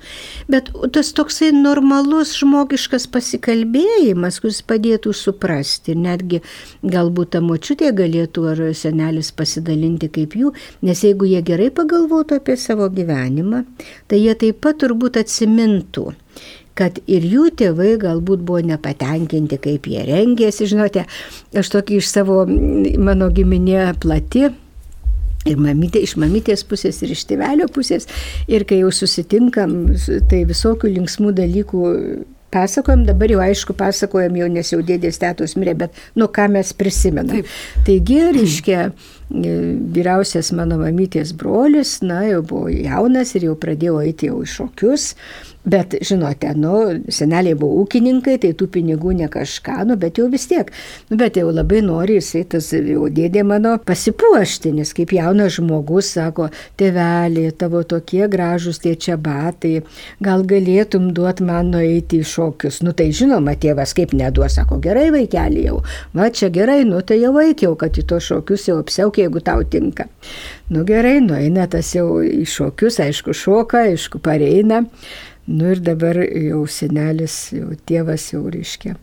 Bet 0.51 0.73
tas 0.95 1.13
toksai 1.15 1.53
normalus 1.55 2.33
žmogiškas 2.35 3.07
pasikalbėjimas, 3.13 4.41
kuris 4.43 4.59
padėtų 4.67 5.15
suprasti, 5.15 5.95
netgi 5.95 6.41
galbūt 6.83 7.35
ta 7.37 7.43
močiutė 7.45 7.93
galėtų 7.95 8.45
ar 8.51 8.63
senelis 8.75 9.31
pasidalinti 9.31 10.11
kaip 10.11 10.35
jų, 10.35 10.51
nes 10.83 11.03
jeigu 11.05 11.31
jie 11.31 11.41
gerai 11.47 11.71
pagalvotų 11.71 12.41
apie 12.41 12.59
savo 12.59 12.91
gyvenimą, 12.91 13.63
tai 14.11 14.19
jie 14.25 14.35
taip 14.35 14.59
pat 14.67 14.83
turbūt 14.83 15.21
atsimintų 15.23 16.09
kad 16.77 17.01
ir 17.09 17.25
jų 17.25 17.49
tėvai 17.59 17.95
galbūt 18.01 18.45
buvo 18.45 18.61
nepatenkinti, 18.73 19.59
kaip 19.63 19.89
jie 19.89 20.05
rengėsi. 20.07 20.69
Žinote, 20.69 21.07
aš 21.57 21.73
tokį 21.73 21.99
iš 22.01 22.13
savo, 22.13 22.43
mano 22.47 23.31
giminė 23.33 23.91
plati, 24.01 24.49
Ir 25.47 25.59
mamytė, 25.63 26.01
iš 26.03 26.17
mamytės 26.19 26.65
pusės 26.67 26.97
ir 27.05 27.13
iš 27.13 27.21
tėvelio 27.29 27.69
pusės. 27.71 28.07
Ir 28.51 28.65
kai 28.67 28.81
jau 28.81 28.89
susitinkam, 28.91 29.77
tai 30.27 30.41
visokių 30.49 30.91
linksmų 30.97 31.31
dalykų 31.37 31.83
pasakojam, 32.51 33.05
dabar 33.07 33.31
jau 33.31 33.39
aišku 33.43 33.75
pasakojam 33.77 34.37
jau, 34.39 34.47
nes 34.51 34.71
jau 34.71 34.79
dėdės 34.85 35.19
tėtus 35.21 35.55
mirė, 35.59 35.75
bet 35.83 36.01
nu 36.19 36.29
ką 36.31 36.47
mes 36.51 36.71
prisimenam. 36.77 37.41
Taip. 37.41 37.51
Taigi, 37.87 38.19
reiškia, 38.37 38.87
vyriausias 39.29 40.53
mano 40.55 40.79
mamytės 40.81 41.33
brolis, 41.37 41.97
na, 42.03 42.23
jau 42.29 42.41
buvo 42.47 42.71
jaunas 42.71 43.35
ir 43.35 43.49
jau 43.49 43.57
pradėjo 43.59 43.99
eiti 44.05 44.31
jau 44.31 44.39
į 44.43 44.51
šokius. 44.55 45.11
Bet, 45.67 45.97
žinote, 45.99 46.53
nu, 46.55 46.77
seneliai 47.11 47.55
buvo 47.59 47.81
ūkininkai, 47.83 48.37
tai 48.39 48.53
tų 48.55 48.69
pinigų 48.71 49.11
ne 49.17 49.27
kažką, 49.31 49.81
nu, 49.89 49.97
bet 49.99 50.21
jau 50.21 50.29
vis 50.31 50.45
tiek. 50.47 50.69
Nu, 51.09 51.17
bet 51.19 51.35
jau 51.35 51.49
labai 51.51 51.81
nori 51.83 52.15
jisai, 52.21 52.45
tas 52.47 52.69
jau 52.71 53.09
dėdė 53.11 53.43
mano, 53.43 53.73
pasipuošti, 53.83 54.71
nes 54.77 54.93
kaip 54.95 55.11
jaunas 55.17 55.57
žmogus 55.57 56.13
sako, 56.15 56.47
tėvelė, 56.79 57.49
tavo 57.59 57.83
tokie 57.83 58.23
gražus 58.31 58.79
tie 58.79 58.95
čia 58.95 59.19
batai, 59.19 59.81
gal 60.23 60.47
galėtum 60.47 61.11
duoti 61.11 61.43
man 61.51 61.73
nueiti 61.75 62.23
į 62.23 62.31
šokius. 62.31 62.79
Nu, 62.87 62.95
tai 62.95 63.11
žinoma, 63.11 63.57
tėvas 63.59 63.91
kaip 63.97 64.15
neduos, 64.15 64.55
sako, 64.55 64.79
gerai 64.87 65.09
vaikeli 65.11 65.67
jau, 65.67 65.81
va 66.15 66.31
čia 66.31 66.47
gerai, 66.53 66.85
nu, 66.87 67.03
tai 67.03 67.19
jau 67.19 67.35
vaikiau, 67.35 67.75
kad 67.75 67.99
į 67.99 68.07
to 68.07 68.23
šokius 68.23 68.69
jau 68.71 68.79
apsiauk, 68.85 69.19
jeigu 69.19 69.43
tau 69.43 69.67
tinka. 69.67 70.07
Nu, 70.71 70.87
gerai, 70.87 71.17
nueina 71.23 71.67
tas 71.67 71.91
jau 71.95 72.21
į 72.23 72.45
šokius, 72.47 73.01
aišku, 73.03 73.35
šoka, 73.35 73.89
aišku, 73.91 74.23
pareina. 74.23 74.85
Nu 75.47 75.71
ir 75.71 75.79
dabar 75.79 76.17
jau 76.19 76.65
senelis, 76.67 77.35
jau 77.55 77.71
tėvas 77.87 78.25
jau 78.33 78.41
reiškia, 78.51 78.97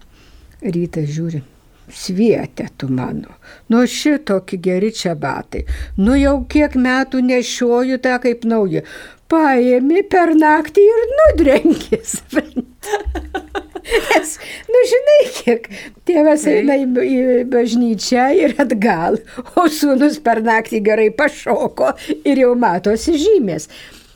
rytą 0.61 1.05
žiūri. 1.09 1.41
Svietė 1.89 2.67
tu 2.81 2.89
mano, 2.93 3.33
nu 3.73 3.83
šitokį 3.89 4.59
geri 4.67 4.91
čia 4.97 5.13
batai, 5.21 5.63
nu 6.01 6.17
jau 6.17 6.39
kiek 6.49 6.77
metų 6.81 7.21
nešioju 7.25 7.99
tą 8.05 8.15
kaip 8.23 8.45
naują, 8.49 8.81
paėmi 9.29 10.05
per 10.13 10.33
naktį 10.37 10.85
ir 10.93 11.03
nudrenkis. 11.21 12.15
Nes, 13.95 14.37
nu 14.69 14.85
žinai, 14.93 15.19
kiek 15.41 15.69
tėvas 16.09 16.47
eina 16.49 16.77
į, 16.81 16.87
į 17.05 17.43
bažnyčią 17.53 18.31
ir 18.41 18.57
atgal, 18.65 19.21
o 19.61 19.69
sūnus 19.69 20.21
per 20.25 20.45
naktį 20.45 20.81
gerai 20.89 21.11
pašoko 21.13 21.93
ir 22.25 22.47
jau 22.47 22.55
matosi 22.57 23.17
žymės. 23.21 23.69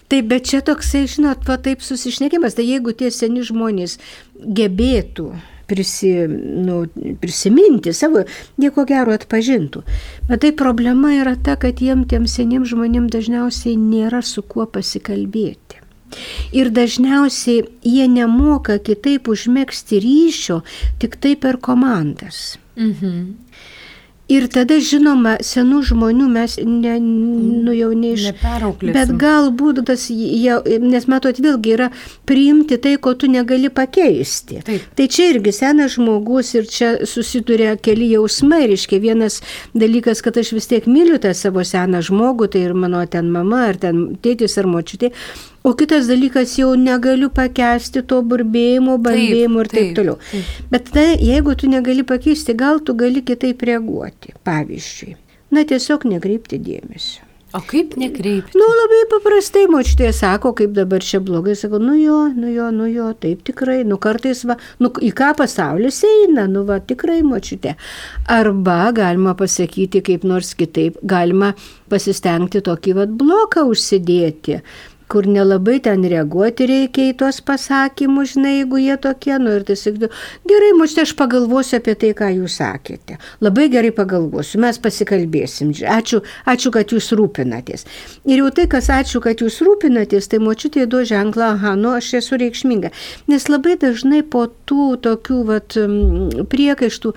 Tai 0.09 0.23
bet 0.25 0.49
čia 0.49 0.63
toksai, 0.65 1.05
žinot, 1.11 1.45
va 1.49 1.59
taip 1.61 1.85
susišnekimas, 1.85 2.57
tai 2.57 2.65
jeigu 2.65 2.95
tie 2.97 3.11
seni 3.13 3.45
žmonės 3.45 3.99
gebėtų 4.41 5.29
prisi, 5.69 6.13
nu, 6.65 6.79
prisiminti 7.21 7.93
savo, 7.93 8.23
jie 8.57 8.71
ko 8.73 8.87
gero 8.89 9.13
atpažintų. 9.13 9.83
Bet 10.31 10.41
tai 10.45 10.55
problema 10.57 11.13
yra 11.19 11.35
ta, 11.37 11.59
kad 11.61 11.83
jiem 11.85 12.07
tiem 12.09 12.25
seniem 12.31 12.65
žmonėm 12.69 13.11
dažniausiai 13.13 13.77
nėra 13.77 14.23
su 14.25 14.43
kuo 14.43 14.65
pasikalbėti. 14.65 15.85
Ir 16.57 16.71
dažniausiai 16.73 17.67
jie 17.85 18.07
nemoka 18.09 18.79
kitaip 18.81 19.29
užmėgsti 19.29 20.01
ryšio 20.01 20.63
tik 21.03 21.19
tai 21.21 21.35
per 21.37 21.61
komandas. 21.61 22.57
Mhm. 22.81 23.37
Ir 24.29 24.45
tada, 24.53 24.77
žinoma, 24.85 25.39
senų 25.41 25.79
žmonių 25.89 26.27
mes 26.29 26.59
ne, 26.61 26.99
nu, 27.01 27.73
jau 27.73 27.89
neiš... 27.97 28.27
Bet 28.85 29.15
galbūt 29.17 29.81
tas, 29.89 30.05
jie, 30.13 30.59
nes 30.83 31.07
matot, 31.09 31.41
vėlgi 31.41 31.73
yra 31.79 31.87
priimti 32.29 32.77
tai, 32.77 32.99
ko 33.01 33.15
tu 33.17 33.31
negali 33.33 33.71
pakeisti. 33.73 34.61
Taip. 34.67 34.85
Tai 34.99 35.09
čia 35.09 35.31
irgi 35.33 35.55
senas 35.57 35.97
žmogus 35.97 36.53
ir 36.61 36.69
čia 36.69 36.91
susiduria 37.09 37.79
keli 37.81 38.11
jausmai. 38.13 38.67
Reiškia, 38.69 39.01
vienas 39.01 39.41
dalykas, 39.73 40.21
kad 40.25 40.37
aš 40.37 40.53
vis 40.59 40.69
tiek 40.69 40.85
myliu 40.85 41.17
tą 41.23 41.33
savo 41.33 41.65
seną 41.65 42.05
žmogų, 42.05 42.53
tai 42.53 42.67
ir 42.69 42.77
mano 42.77 43.01
ten 43.09 43.33
mama, 43.33 43.65
ar 43.73 43.81
ten 43.81 44.11
tėtis, 44.21 44.61
ar 44.61 44.69
močiutė. 44.69 45.15
O 45.67 45.75
kitas 45.75 46.07
dalykas, 46.09 46.55
jau 46.61 46.73
negaliu 46.79 47.31
pakęsti 47.35 48.05
to 48.09 48.21
burbėjimo, 48.31 48.99
bambėjimo 49.03 49.65
ir 49.65 49.71
taip, 49.73 49.79
taip 49.79 49.97
toliau. 49.99 50.19
Taip. 50.31 50.59
Bet 50.73 50.91
tada, 50.91 51.07
jeigu 51.19 51.55
tu 51.59 51.71
negali 51.71 52.05
pakeisti, 52.07 52.55
gal 52.55 52.79
tu 52.81 52.95
gali 52.99 53.25
kitaip 53.27 53.65
reaguoti. 53.67 54.37
Pavyzdžiui, 54.47 55.17
na 55.55 55.67
tiesiog 55.69 56.07
nekreipti 56.15 56.61
dėmesio. 56.63 57.25
O 57.57 57.63
kaip 57.65 57.95
nekreipti? 57.97 58.59
Nu, 58.61 58.65
labai 58.77 58.99
paprastai 59.09 59.63
močiutė 59.73 60.11
sako, 60.13 60.51
kaip 60.57 60.75
dabar 60.77 61.01
čia 61.05 61.17
blogai, 61.25 61.55
sako, 61.57 61.79
nu 61.81 61.95
jo, 61.97 62.19
nu 62.37 62.51
jo, 62.53 62.67
nu 62.77 62.85
jo, 62.93 63.07
taip 63.17 63.41
tikrai, 63.49 63.79
nu 63.89 63.97
kartais, 63.97 64.43
va, 64.45 64.59
nu 64.85 64.91
į 65.01 65.09
ką 65.17 65.31
pasaulis 65.39 66.03
eina, 66.05 66.45
nu 66.51 66.67
va, 66.69 66.77
tikrai 66.85 67.23
močiutė. 67.25 67.73
Arba 68.37 68.93
galima 68.93 69.33
pasakyti 69.39 70.05
kaip 70.05 70.29
nors 70.29 70.53
kitaip, 70.61 71.01
galima 71.01 71.55
pasistengti 71.89 72.61
tokį 72.69 72.95
va 73.01 73.09
bloką 73.09 73.65
užsidėti 73.73 74.61
kur 75.09 75.27
nelabai 75.27 75.79
ten 75.85 76.05
reaguoti 76.05 76.67
reikia 76.69 77.09
į 77.11 77.15
tuos 77.23 77.41
pasakymus, 77.45 78.35
žinai, 78.35 78.55
jeigu 78.59 78.81
jie 78.83 78.97
tokie, 79.01 79.35
nu 79.41 79.55
ir 79.57 79.65
sakytų, 79.69 80.11
gerai, 80.51 80.73
muštė, 80.79 81.05
aš 81.07 81.15
pagalvosiu 81.19 81.79
apie 81.81 81.95
tai, 82.01 82.13
ką 82.19 82.31
jūs 82.37 82.59
sakėte. 82.61 83.19
Labai 83.45 83.69
gerai 83.73 83.93
pagalvosiu, 83.97 84.61
mes 84.65 84.81
pasikalbėsim. 84.85 85.73
Ačiū, 85.99 86.21
ačiū, 86.49 86.73
kad 86.75 86.93
jūs 86.93 87.11
rūpinatės. 87.19 87.87
Ir 88.29 88.43
jau 88.43 88.53
tai, 88.55 88.69
kas 88.71 88.91
ačiū, 88.93 89.23
kad 89.25 89.41
jūs 89.45 89.61
rūpinatės, 89.65 90.29
tai 90.29 90.43
močiutė 90.45 90.87
duo 90.91 91.05
ženklą, 91.09 91.55
aha, 91.57 91.75
nu 91.81 91.95
aš 91.97 92.13
esu 92.21 92.39
reikšminga. 92.41 92.93
Nes 93.33 93.49
labai 93.49 93.79
dažnai 93.81 94.23
po 94.23 94.47
tų 94.69 94.93
tokių 95.05 95.41
vat, 95.49 95.79
priekaištų 96.53 97.15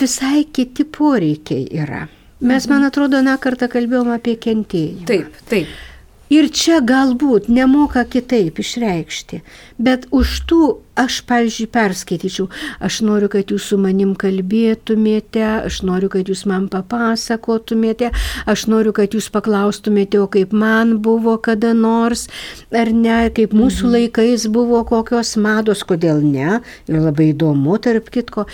visai 0.00 0.46
kiti 0.46 0.86
poreikiai 0.86 1.66
yra. 1.82 2.06
Mes, 2.40 2.64
man 2.70 2.86
atrodo, 2.88 3.20
na 3.20 3.34
kartą 3.36 3.68
kalbėjom 3.68 4.14
apie 4.14 4.38
kentėjimą. 4.40 5.04
Taip, 5.08 5.40
taip. 5.50 5.89
Ir 6.30 6.46
čia 6.54 6.78
galbūt 6.86 7.48
nemoka 7.50 8.04
kitaip 8.06 8.60
išreikšti, 8.62 9.40
bet 9.82 10.06
už 10.14 10.36
tų 10.46 10.62
aš, 11.00 11.20
pavyzdžiui, 11.26 11.66
perskaityčiau, 11.72 12.46
aš 12.82 13.00
noriu, 13.06 13.30
kad 13.32 13.50
jūs 13.50 13.70
su 13.70 13.78
manim 13.80 14.12
kalbėtumėte, 14.18 15.42
aš 15.66 15.80
noriu, 15.88 16.10
kad 16.12 16.28
jūs 16.30 16.44
man 16.50 16.68
papasakotumėte, 16.72 18.10
aš 18.50 18.66
noriu, 18.70 18.92
kad 18.96 19.16
jūs 19.16 19.30
paklaustumėte, 19.32 20.20
o 20.20 20.28
kaip 20.30 20.52
man 20.54 20.98
buvo 21.02 21.36
kada 21.42 21.72
nors, 21.76 22.28
ar 22.70 22.92
ne, 22.94 23.22
kaip 23.34 23.54
mūsų 23.56 23.86
mhm. 23.86 23.94
laikais 23.96 24.46
buvo 24.52 24.82
kokios 24.88 25.36
mados, 25.40 25.82
kodėl 25.88 26.22
ne, 26.22 26.60
ir 26.90 27.00
labai 27.00 27.30
įdomu, 27.32 27.78
tarp 27.82 28.10
kitko, 28.12 28.46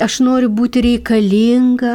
aš 0.00 0.20
noriu 0.24 0.50
būti 0.50 0.82
reikalinga, 0.86 1.94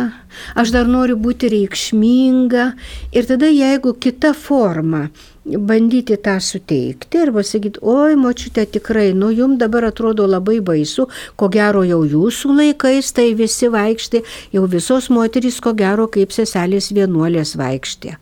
aš 0.55 0.73
dar 0.75 0.89
noriu 0.89 1.17
būti 1.19 1.51
reikšminga 1.53 2.67
ir 3.15 3.29
tada 3.29 3.51
jeigu 3.51 3.95
kita 3.99 4.33
forma 4.33 5.07
bandyti 5.45 6.17
tą 6.17 6.39
suteikti 6.41 7.19
ir 7.21 7.31
pasakyti, 7.33 7.81
oi, 7.85 8.15
močiute, 8.17 8.65
tikrai, 8.65 9.11
nu 9.13 9.29
jums 9.29 9.59
dabar 9.61 9.85
atrodo 9.91 10.25
labai 10.25 10.57
baisu, 10.65 11.05
ko 11.37 11.49
gero 11.53 11.83
jau 11.85 12.01
jūsų 12.01 12.55
laikais 12.59 13.11
tai 13.13 13.27
visi 13.37 13.69
vaikšti, 13.69 14.23
jau 14.57 14.65
visos 14.71 15.11
moterys 15.13 15.61
ko 15.61 15.75
gero 15.77 16.07
kaip 16.09 16.33
seselės 16.33 16.89
vienuolės 16.97 17.53
vaikšti. 17.61 18.15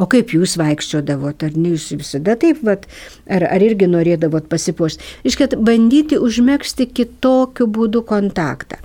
O 0.00 0.08
kaip 0.08 0.32
jūs 0.32 0.56
vaikščiodavot, 0.56 1.44
ar 1.44 1.56
ne 1.60 1.74
jūs 1.74 1.90
visada 2.00 2.38
taip, 2.40 2.62
vat, 2.64 2.86
ar, 3.28 3.44
ar 3.44 3.60
irgi 3.60 3.90
norėdavot 3.90 4.48
pasipuošti. 4.48 5.04
Iškart 5.28 5.58
bandyti 5.60 6.16
užmėgsti 6.16 6.88
kitokiu 6.96 7.68
būdu 7.68 8.06
kontaktą. 8.08 8.80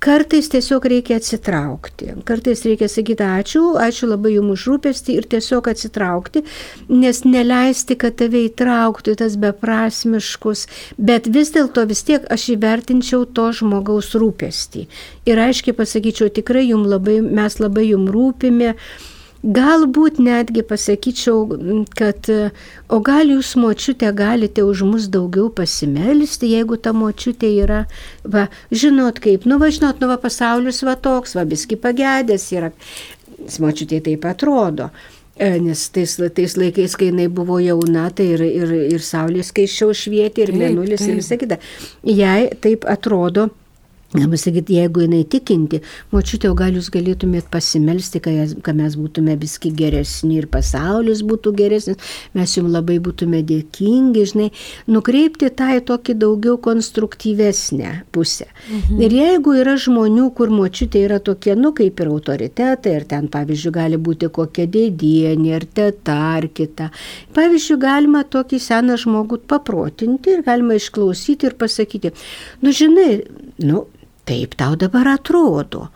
Kartais 0.00 0.48
tiesiog 0.48 0.86
reikia 0.88 1.18
atsitraukti. 1.20 2.06
Kartais 2.24 2.62
reikia 2.64 2.86
sakyti 2.88 3.20
ačiū, 3.20 3.60
ačiū 3.84 4.06
labai 4.08 4.30
jums 4.32 4.54
už 4.54 4.62
rūpestį 4.70 5.16
ir 5.20 5.26
tiesiog 5.34 5.68
atsitraukti, 5.68 6.40
nes 6.88 7.20
neleisti, 7.28 7.98
kad 8.00 8.16
tave 8.22 8.46
įtrauktų 8.46 9.12
į 9.12 9.18
tas 9.20 9.36
beprasmiškus, 9.42 10.64
bet 10.96 11.28
vis 11.28 11.52
dėlto 11.52 11.84
vis 11.92 12.00
tiek 12.08 12.24
aš 12.32 12.48
įvertinčiau 12.56 13.28
to 13.28 13.50
žmogaus 13.60 14.14
rūpestį. 14.16 14.86
Ir 15.28 15.44
aiškiai 15.44 15.76
pasakyčiau, 15.76 16.32
tikrai 16.32 16.64
jums 16.70 16.88
labai, 16.88 17.20
mes 17.20 17.60
labai 17.60 17.90
jums 17.90 18.16
rūpime 18.16 18.72
Galbūt 19.40 20.18
netgi 20.20 20.60
pasakyčiau, 20.68 21.46
kad 21.96 22.26
o 22.92 22.98
gal 23.00 23.30
jūs 23.32 23.54
močiutė 23.56 24.10
galite 24.12 24.66
už 24.68 24.82
mus 24.84 25.06
daugiau 25.08 25.48
pasimelsti, 25.48 26.50
jeigu 26.52 26.76
ta 26.76 26.92
močiutė 26.92 27.48
yra, 27.62 27.78
va, 28.24 28.50
žinot 28.68 29.22
kaip, 29.24 29.46
nu 29.48 29.56
va, 29.62 29.70
žinot, 29.72 30.02
nu 30.02 30.10
va, 30.10 30.18
pasaulis 30.20 30.82
va 30.84 30.98
toks, 31.00 31.38
va, 31.38 31.46
biski 31.48 31.80
pagėdęs 31.80 32.44
yra. 32.52 32.68
Močiutė 33.64 34.02
taip 34.04 34.28
atrodo. 34.28 34.90
E, 35.40 35.54
nes 35.64 35.86
tais, 35.88 36.18
tais 36.36 36.56
laikais, 36.60 36.98
kai 37.00 37.08
jinai 37.08 37.30
buvo 37.32 37.56
jauna, 37.64 38.10
tai 38.12 38.26
ir, 38.34 38.44
ir, 38.44 38.74
ir 38.92 39.00
saulės 39.00 39.54
skaičiau 39.54 39.96
švietė, 39.96 40.44
ir 40.44 40.52
mėnulis, 40.52 41.06
ir 41.08 41.16
visa 41.16 41.40
kita. 41.40 41.56
Jai 42.04 42.50
taip 42.60 42.84
atrodo, 42.84 43.48
Galima 44.10 44.34
sakyti, 44.36 44.74
jeigu 44.74 45.04
jinai 45.04 45.20
tikinti, 45.30 45.78
močiutė, 46.10 46.48
o 46.50 46.54
gal 46.58 46.74
jūs 46.74 46.88
galėtumėt 46.90 47.46
pasimelsti, 47.52 48.18
kad 48.18 48.74
mes 48.74 48.96
būtume 48.98 49.36
viski 49.38 49.70
geresni 49.70 50.40
ir 50.40 50.48
pasaulis 50.50 51.20
būtų 51.22 51.52
geresnis, 51.54 52.16
mes 52.34 52.54
jums 52.56 52.74
labai 52.74 52.96
būtume 52.98 53.44
dėkingi, 53.46 54.24
žinai, 54.32 54.48
nukreipti 54.90 55.52
tą 55.54 55.68
į 55.76 55.84
tokį 55.92 56.16
daugiau 56.24 56.56
konstruktyvesnę 56.58 57.92
pusę. 58.10 58.48
Mhm. 58.48 59.04
Ir 59.06 59.14
jeigu 59.14 59.54
yra 59.60 59.76
žmonių, 59.78 60.26
kur 60.34 60.50
močiutė 60.50 61.04
yra 61.06 61.20
tokie, 61.22 61.54
nu, 61.54 61.70
kaip 61.78 62.02
ir 62.02 62.10
autoritetai, 62.10 62.96
ir 62.98 63.06
ten, 63.14 63.30
pavyzdžiui, 63.30 63.74
gali 63.78 64.02
būti 64.10 64.26
kokia 64.26 64.66
dėdienė, 64.74 65.54
ar 65.60 65.68
teta, 65.70 66.18
ar 66.40 66.48
kita. 66.50 66.90
Pavyzdžiui, 67.38 67.78
galima 67.86 68.26
tokį 68.26 68.58
seną 68.66 68.98
žmogų 68.98 69.44
paprotinti 69.54 70.34
ir 70.34 70.44
galima 70.50 70.82
išklausyti 70.82 71.46
ir 71.46 71.58
pasakyti, 71.62 72.10
nu, 72.66 72.74
žinai, 72.74 73.10
nu, 73.62 73.86
Taip 74.28 74.54
tau 74.60 74.76
dabar 74.76 75.08
atrodo, 75.14 75.88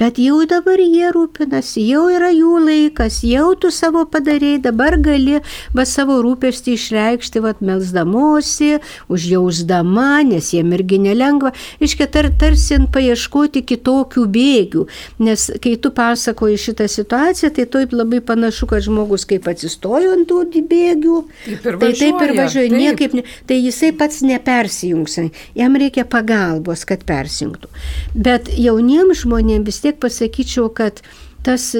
Bet 0.00 0.16
jau 0.16 0.38
dabar 0.48 0.80
jie 0.80 1.10
rūpinasi, 1.12 1.82
jau 1.90 2.06
yra 2.08 2.30
jų 2.32 2.54
laikas, 2.64 3.18
jau 3.26 3.50
tu 3.60 3.68
savo 3.68 4.06
padarėjai, 4.08 4.62
dabar 4.64 4.94
gali 4.96 5.42
va 5.76 5.84
savo 5.84 6.16
rūpestį 6.24 6.72
išreikšti, 6.78 7.42
va 7.44 7.52
melsdamosi, 7.60 8.78
užjausdama, 9.12 10.22
nes 10.30 10.48
jiem 10.54 10.72
irgi 10.72 11.02
nelengva, 11.04 11.52
iškia 11.84 12.08
tar, 12.14 12.30
tarsi 12.40 12.78
paieškoti 12.94 13.60
kitokių 13.68 14.24
bėgių, 14.36 14.86
nes 15.26 15.44
kai 15.60 15.74
tu 15.76 15.92
pasakoji 15.92 16.56
šitą 16.64 16.88
situaciją, 16.88 17.52
tai 17.58 17.68
taip 17.68 17.92
labai 17.92 18.22
panašu, 18.24 18.70
kad 18.72 18.86
žmogus 18.86 19.28
kaip 19.28 19.50
atsistojo 19.52 20.14
ant 20.16 20.30
tų 20.30 20.64
bėgių, 20.70 21.18
taip 21.44 21.68
tai 21.82 21.92
taip 22.00 22.24
ir 22.24 22.34
važiuoja, 22.38 22.72
taip. 22.72 22.78
niekaip, 22.78 23.18
ne, 23.20 23.26
tai 23.44 23.60
jisai 23.60 23.92
pats 24.00 24.24
nepersijungs, 24.24 25.20
jam 25.60 25.76
reikia 25.76 26.08
pagalbos, 26.08 26.86
kad 26.88 27.04
persijungtų. 27.04 27.68
Bet 28.14 28.48
jauniems 28.56 29.26
žmonėms 29.26 29.68
vis 29.68 29.82
tiek 29.84 29.89
tiek 29.90 30.00
pasakyčiau, 30.00 30.70
kad 30.70 31.02
tas 31.42 31.74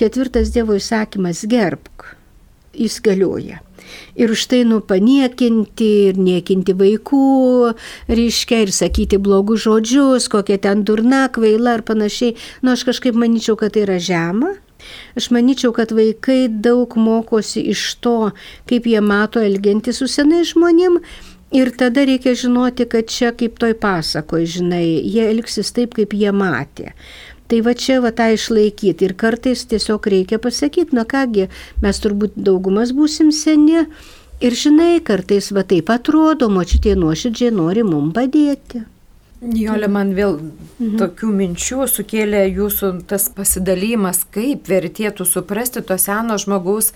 ketvirtas 0.00 0.50
Dievo 0.52 0.74
įsakymas 0.74 1.44
gerbk, 1.46 2.16
jis 2.74 3.00
galioja. 3.04 3.60
Ir 4.16 4.30
už 4.32 4.46
tai 4.48 4.62
nu 4.64 4.80
paniekinti 4.80 5.88
ir 6.08 6.18
niekinti 6.18 6.72
vaikų, 6.72 7.74
reiškia, 8.08 8.62
ir 8.64 8.72
sakyti 8.72 9.18
blogus 9.20 9.66
žodžius, 9.66 10.30
kokia 10.32 10.58
ten 10.58 10.84
durna, 10.84 11.26
kvaila 11.28 11.76
ar 11.78 11.82
panašiai. 11.84 12.36
Nu, 12.62 12.72
aš 12.72 12.86
kažkaip 12.88 13.18
manyčiau, 13.18 13.58
kad 13.58 13.74
tai 13.74 13.84
yra 13.84 13.98
žema. 14.00 14.54
Aš 15.18 15.28
manyčiau, 15.34 15.74
kad 15.76 15.92
vaikai 15.92 16.46
daug 16.48 16.96
mokosi 16.96 17.66
iš 17.74 17.84
to, 18.02 18.32
kaip 18.70 18.88
jie 18.88 19.02
mato 19.04 19.42
elgianti 19.42 19.92
su 19.92 20.08
senai 20.08 20.42
žmonėm. 20.48 20.98
Ir 21.52 21.68
tada 21.76 22.06
reikia 22.08 22.32
žinoti, 22.38 22.86
kad 22.88 23.10
čia 23.12 23.34
kaip 23.36 23.58
toj 23.60 23.74
pasakoje, 23.76 24.48
žinai, 24.54 24.86
jie 25.04 25.26
elgsis 25.28 25.68
taip, 25.76 25.92
kaip 25.98 26.14
jie 26.16 26.32
matė. 26.32 26.94
Tai 27.52 27.58
va 27.60 27.74
čia 27.76 27.98
va 28.00 28.08
tą 28.16 28.30
išlaikyti 28.32 29.04
ir 29.04 29.12
kartais 29.20 29.66
tiesiog 29.68 30.06
reikia 30.08 30.38
pasakyti, 30.40 30.96
na 30.96 31.02
kągi, 31.04 31.50
mes 31.84 31.98
turbūt 32.00 32.38
daugumas 32.46 32.94
būsim 32.96 33.28
seni 33.28 33.82
ir 34.40 34.56
žinai, 34.56 35.02
kartais 35.04 35.50
va 35.52 35.60
taip 35.68 35.92
atrodo, 35.92 36.48
močiutė 36.48 36.94
nuoširdžiai 36.96 37.52
nori 37.52 37.84
mum 37.84 38.08
padėti. 38.16 38.86
Jolė, 39.42 39.90
man 39.92 40.14
vėl 40.16 40.38
mhm. 40.38 40.94
tokių 41.02 41.28
minčių 41.34 41.84
sukėlė 41.90 42.46
jūsų 42.46 42.92
tas 43.10 43.26
pasidalymas, 43.36 44.22
kaip 44.32 44.70
vertėtų 44.72 45.26
suprasti 45.28 45.82
to 45.84 45.98
seno 46.00 46.38
žmogaus 46.40 46.94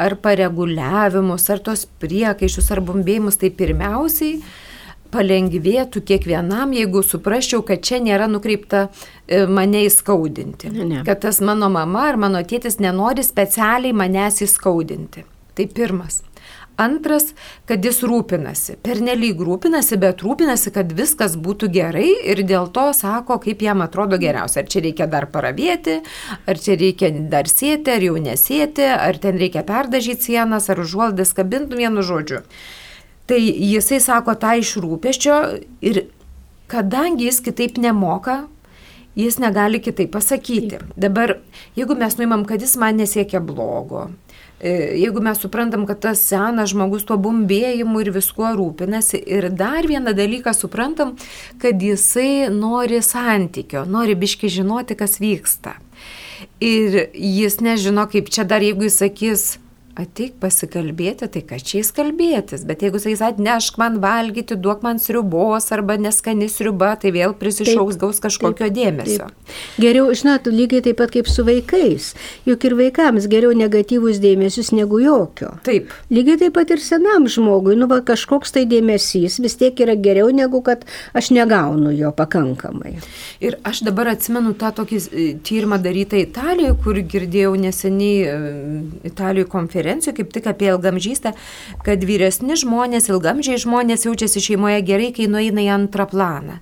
ar 0.00 0.16
pareguliavimus, 0.24 1.50
ar 1.52 1.60
tos 1.68 1.84
priekaišus, 2.00 2.72
ar 2.72 2.80
bombėjimus. 2.86 3.36
Tai 3.42 3.52
pirmiausiai 3.60 4.38
palengvėtų 5.14 6.02
kiekvienam, 6.08 6.74
jeigu 6.76 7.02
suprasčiau, 7.06 7.64
kad 7.66 7.82
čia 7.84 8.00
nėra 8.04 8.28
nukreipta 8.30 8.86
e, 8.88 9.44
mane 9.46 9.84
įskaudinti. 9.88 10.72
Ne. 10.78 11.02
Kad 11.08 11.24
tas 11.26 11.42
mano 11.44 11.70
mama 11.72 12.08
ar 12.12 12.20
mano 12.20 12.42
tėtis 12.44 12.80
nenori 12.82 13.24
specialiai 13.26 13.96
manęs 13.96 14.42
įskaudinti. 14.46 15.26
Tai 15.58 15.66
pirmas. 15.74 16.22
Antras, 16.78 17.32
kad 17.66 17.82
jis 17.82 18.04
rūpinasi. 18.06 18.76
Pernelyg 18.86 19.40
rūpinasi, 19.42 19.96
bet 19.98 20.22
rūpinasi, 20.22 20.70
kad 20.76 20.92
viskas 20.94 21.34
būtų 21.34 21.72
gerai 21.74 22.12
ir 22.30 22.44
dėl 22.46 22.68
to 22.70 22.84
sako, 22.94 23.40
kaip 23.42 23.64
jam 23.66 23.82
atrodo 23.82 24.14
geriausia. 24.22 24.62
Ar 24.62 24.70
čia 24.70 24.84
reikia 24.84 25.08
dar 25.10 25.26
paravėti, 25.32 25.98
ar 26.46 26.62
čia 26.62 26.78
reikia 26.78 27.10
dar 27.32 27.50
sėti, 27.50 27.90
ar 27.96 28.06
jau 28.06 28.14
nesėti, 28.22 28.86
ar 28.94 29.18
ten 29.18 29.42
reikia 29.42 29.66
perdažyti 29.66 30.30
sienas, 30.30 30.70
ar 30.70 30.78
užuoldas 30.84 31.34
kabintų 31.34 31.82
vienu 31.82 32.06
žodžiu. 32.06 32.44
Tai 33.28 33.40
jisai 33.40 33.98
sako 34.00 34.32
tą 34.40 34.54
iš 34.56 34.76
rūpeščio 34.80 35.34
ir 35.84 36.06
kadangi 36.68 37.26
jis 37.28 37.42
kitaip 37.44 37.76
nemoka, 37.80 38.46
jis 39.18 39.36
negali 39.42 39.80
kitaip 39.84 40.12
pasakyti. 40.14 40.78
Dabar, 40.96 41.36
jeigu 41.76 41.96
mes 41.98 42.16
nuimam, 42.20 42.46
kad 42.48 42.62
jis 42.62 42.76
man 42.80 42.96
nesiekia 43.00 43.40
blogo, 43.44 44.06
e, 44.60 44.72
jeigu 45.00 45.20
mes 45.24 45.40
suprantam, 45.42 45.84
kad 45.88 46.00
tas 46.06 46.22
senas 46.30 46.72
žmogus 46.72 47.04
tuo 47.08 47.18
bumbėjimu 47.20 48.00
ir 48.04 48.12
viskuo 48.14 48.52
rūpinasi 48.56 49.20
ir 49.26 49.50
dar 49.50 49.88
vieną 49.90 50.14
dalyką 50.16 50.54
suprantam, 50.54 51.16
kad 51.60 51.82
jisai 51.82 52.48
nori 52.54 53.02
santykio, 53.02 53.84
nori 53.84 54.16
biški 54.16 54.48
žinoti, 54.60 54.96
kas 54.98 55.18
vyksta. 55.20 55.76
Ir 56.62 57.08
jis 57.12 57.58
nežino, 57.60 58.06
kaip 58.10 58.30
čia 58.30 58.46
dar, 58.46 58.62
jeigu 58.62 58.86
jis 58.86 59.02
sakys, 59.02 59.48
ateik 59.98 60.36
pasikalbėti, 60.38 61.26
tai 61.34 61.42
ką 61.46 61.58
čia 61.58 61.80
įskalbėtis, 61.82 62.62
bet 62.68 62.84
jeigu 62.84 63.00
sakys, 63.02 63.22
atnešk 63.24 63.80
man 63.80 63.98
valgyti, 64.02 64.54
duok 64.54 64.84
man 64.86 65.00
sriubos 65.02 65.66
arba 65.74 65.96
neskani 65.98 66.46
sriuba, 66.52 66.92
tai 67.02 67.10
vėl 67.16 67.34
prisišauks, 67.38 67.96
taip, 67.96 68.04
gaus 68.04 68.22
kažkokio 68.22 68.68
taip, 68.68 68.76
dėmesio. 68.76 69.26
Taip. 69.26 69.64
Geriau, 69.82 70.12
žinot, 70.14 70.46
lygiai 70.54 70.84
taip 70.86 71.00
pat 71.00 71.14
kaip 71.16 71.30
su 71.30 71.42
vaikais, 71.46 72.12
juk 72.46 72.66
ir 72.68 72.76
vaikams 72.78 73.26
geriau 73.30 73.56
negatyvus 73.58 74.20
dėmesius 74.22 74.70
negu 74.76 75.00
jokio. 75.02 75.56
Taip. 75.66 75.90
Lygiai 76.14 76.38
taip 76.44 76.54
pat 76.60 76.70
ir 76.76 76.84
senam 76.84 77.26
žmogui, 77.26 77.74
nu 77.78 77.90
va 77.90 77.98
kažkoks 78.06 78.54
tai 78.54 78.64
dėmesys 78.70 79.40
vis 79.42 79.58
tiek 79.58 79.82
yra 79.82 79.98
geriau 79.98 80.30
negu 80.30 80.62
kad 80.62 80.86
aš 81.18 81.32
negaunu 81.34 81.90
jo 81.96 82.12
pakankamai. 82.14 82.94
Ir 83.42 83.58
aš 83.66 83.82
dabar 83.88 84.12
atsimenu 84.14 84.54
tą 84.58 84.70
tokį 84.78 85.02
e, 85.02 85.28
tyrimą 85.42 85.82
darytą 85.82 86.22
Italijoje, 86.22 86.78
kur 86.86 87.02
girdėjau 87.16 87.56
neseniai 87.58 88.22
e, 88.22 88.38
Italijoje 89.10 89.50
konferenciją 89.50 89.87
konferencijoje 89.88 90.16
kaip 90.16 90.32
tik 90.32 90.46
apie 90.46 90.68
ilgamžystę, 90.68 91.32
kad 91.84 92.04
vyresni 92.04 92.56
žmonės, 92.56 93.08
ilgamžiai 93.08 93.58
žmonės 93.58 94.04
jaučiasi 94.06 94.40
šeimoje 94.40 94.82
gerai, 94.84 95.12
kai 95.12 95.28
nueina 95.28 95.64
į 95.64 95.72
antrą 95.72 96.08
planą. 96.08 96.58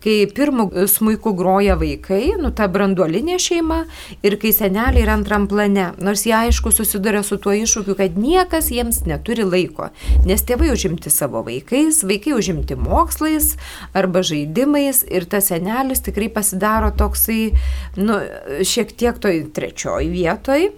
Kai 0.00 0.24
pirmų 0.32 0.86
smūkų 0.88 1.34
groja 1.36 1.76
vaikai, 1.76 2.32
nu 2.40 2.50
ta 2.56 2.70
branduolinė 2.72 3.36
šeima, 3.36 3.82
ir 4.24 4.38
kai 4.40 4.52
seneliai 4.56 5.02
yra 5.04 5.18
antram 5.18 5.44
plane, 5.44 5.90
nors 6.00 6.24
jie 6.24 6.32
aišku 6.38 6.72
susiduria 6.72 7.20
su 7.22 7.36
tuo 7.36 7.52
iššūkiu, 7.52 7.98
kad 7.98 8.16
niekas 8.16 8.70
jiems 8.72 9.02
neturi 9.04 9.44
laiko, 9.44 9.90
nes 10.24 10.40
tėvai 10.40 10.72
užimti 10.72 11.12
savo 11.12 11.44
vaikais, 11.44 12.00
vaikai 12.08 12.32
užimti 12.38 12.80
mokslais 12.80 13.58
arba 13.92 14.24
žaidimais 14.24 15.04
ir 15.04 15.28
tas 15.28 15.52
senelis 15.52 16.00
tikrai 16.06 16.30
pasidaro 16.32 16.94
toksai, 16.96 17.50
nu, 18.00 18.22
šiek 18.64 18.96
tiek 18.96 19.20
toj 19.20 19.50
trečioj 19.52 20.08
vietoj 20.08 20.70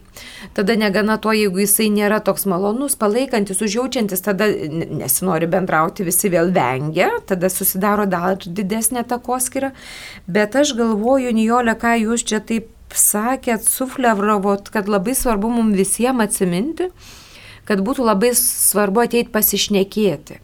Tada 0.57 0.77
negana 0.77 1.17
to, 1.23 1.33
jeigu 1.37 1.63
jisai 1.63 1.89
nėra 1.93 2.21
toks 2.25 2.45
malonus, 2.51 2.97
palaikantis, 3.01 3.63
užjaučiantis, 3.65 4.25
tada 4.25 4.49
nesinori 4.49 5.49
bendrauti, 5.51 6.07
visi 6.07 6.31
vėl 6.33 6.53
vengia, 6.55 7.11
tada 7.29 7.51
susidaro 7.53 8.07
dar 8.11 8.37
didesnė 8.43 9.07
takoskira. 9.09 9.73
Bet 10.27 10.57
aš 10.59 10.75
galvoju, 10.79 11.33
Nijolė, 11.37 11.77
ką 11.81 11.97
jūs 12.03 12.27
čia 12.29 12.43
taip 12.45 12.71
sakėt, 12.93 13.65
suflevravot, 13.65 14.69
kad 14.73 14.91
labai 14.91 15.17
svarbu 15.17 15.49
mums 15.53 15.79
visiems 15.79 16.27
atsiminti, 16.27 16.91
kad 17.65 17.81
būtų 17.81 18.05
labai 18.05 18.35
svarbu 18.37 19.07
ateiti 19.07 19.33
pasišnekėti 19.33 20.41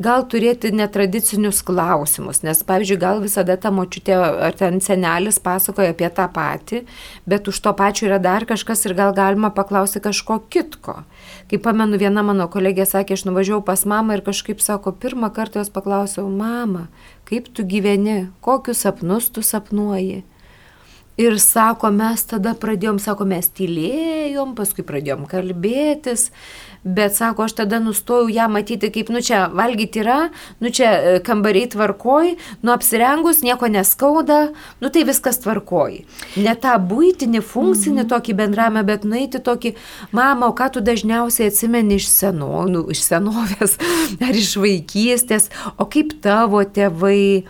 gal 0.00 0.24
turėti 0.28 0.72
netradicinius 0.72 1.62
klausimus, 1.66 2.42
nes, 2.46 2.62
pavyzdžiui, 2.66 2.98
gal 3.00 3.20
visada 3.24 3.56
ta 3.60 3.72
močiutė 3.74 4.16
ar 4.48 4.56
ten 4.56 4.80
senelis 4.84 5.40
pasakoja 5.42 5.92
apie 5.92 6.08
tą 6.14 6.28
patį, 6.32 6.82
bet 7.28 7.48
už 7.48 7.60
to 7.64 7.74
pačio 7.76 8.08
yra 8.08 8.20
dar 8.22 8.46
kažkas 8.48 8.86
ir 8.86 8.96
gal 8.98 9.14
galima 9.16 9.52
paklausti 9.54 10.02
kažko 10.04 10.40
kitko. 10.52 11.02
Kaip 11.50 11.64
pamenu, 11.66 12.00
viena 12.00 12.24
mano 12.24 12.48
kolegė 12.48 12.86
sakė, 12.88 13.18
aš 13.18 13.26
nuvažiavau 13.28 13.64
pas 13.66 13.84
mamą 13.84 14.18
ir 14.18 14.26
kažkaip 14.26 14.62
sako, 14.64 14.94
pirmą 14.96 15.32
kartą 15.34 15.62
jos 15.62 15.72
paklausiau, 15.72 16.28
mama, 16.30 16.88
kaip 17.28 17.52
tu 17.52 17.66
gyveni, 17.66 18.28
kokius 18.40 18.86
sapnus 18.86 19.28
tu 19.32 19.44
sapnuoji. 19.44 20.22
Ir 21.20 21.36
sako, 21.36 21.90
mes 21.92 22.22
tada 22.24 22.54
pradėjom, 22.56 22.96
sako, 23.02 23.26
mes 23.28 23.44
tylėjom, 23.52 24.54
paskui 24.56 24.80
pradėjom 24.88 25.26
kalbėtis, 25.28 26.30
bet 26.84 27.14
sako, 27.14 27.46
aš 27.46 27.52
tada 27.52 27.78
nustojau 27.80 28.28
ją 28.32 28.48
matyti 28.50 28.90
kaip, 28.92 29.10
nu 29.14 29.22
čia 29.22 29.44
valgyti 29.54 30.02
yra, 30.02 30.18
nu 30.60 30.70
čia 30.74 30.90
e, 30.90 31.14
kambariai 31.24 31.70
tvarkoj, 31.70 32.34
nu 32.62 32.72
apsirengus 32.74 33.42
nieko 33.46 33.68
neskauda, 33.70 34.40
nu 34.80 34.90
tai 34.90 35.04
viskas 35.06 35.38
tvarkoj. 35.44 36.00
Ne 36.42 36.54
tą 36.58 36.74
būtinį, 36.82 37.42
funkcinį 37.52 38.02
mhm. 38.02 38.10
tokį 38.14 38.36
bendramą, 38.42 38.84
bet 38.86 39.06
nueiti 39.06 39.42
tokį, 39.42 39.76
mama, 40.12 40.50
o 40.50 40.56
ką 40.58 40.72
tu 40.74 40.84
dažniausiai 40.84 41.52
atsimeni 41.52 42.00
iš, 42.00 42.10
seno, 42.10 42.64
nu, 42.70 42.86
iš 42.90 43.04
senovės 43.06 43.78
ar 44.26 44.34
iš 44.34 44.56
vaikystės, 44.62 45.50
o 45.78 45.86
kaip 45.86 46.16
tavo 46.24 46.64
tėvai, 46.66 47.44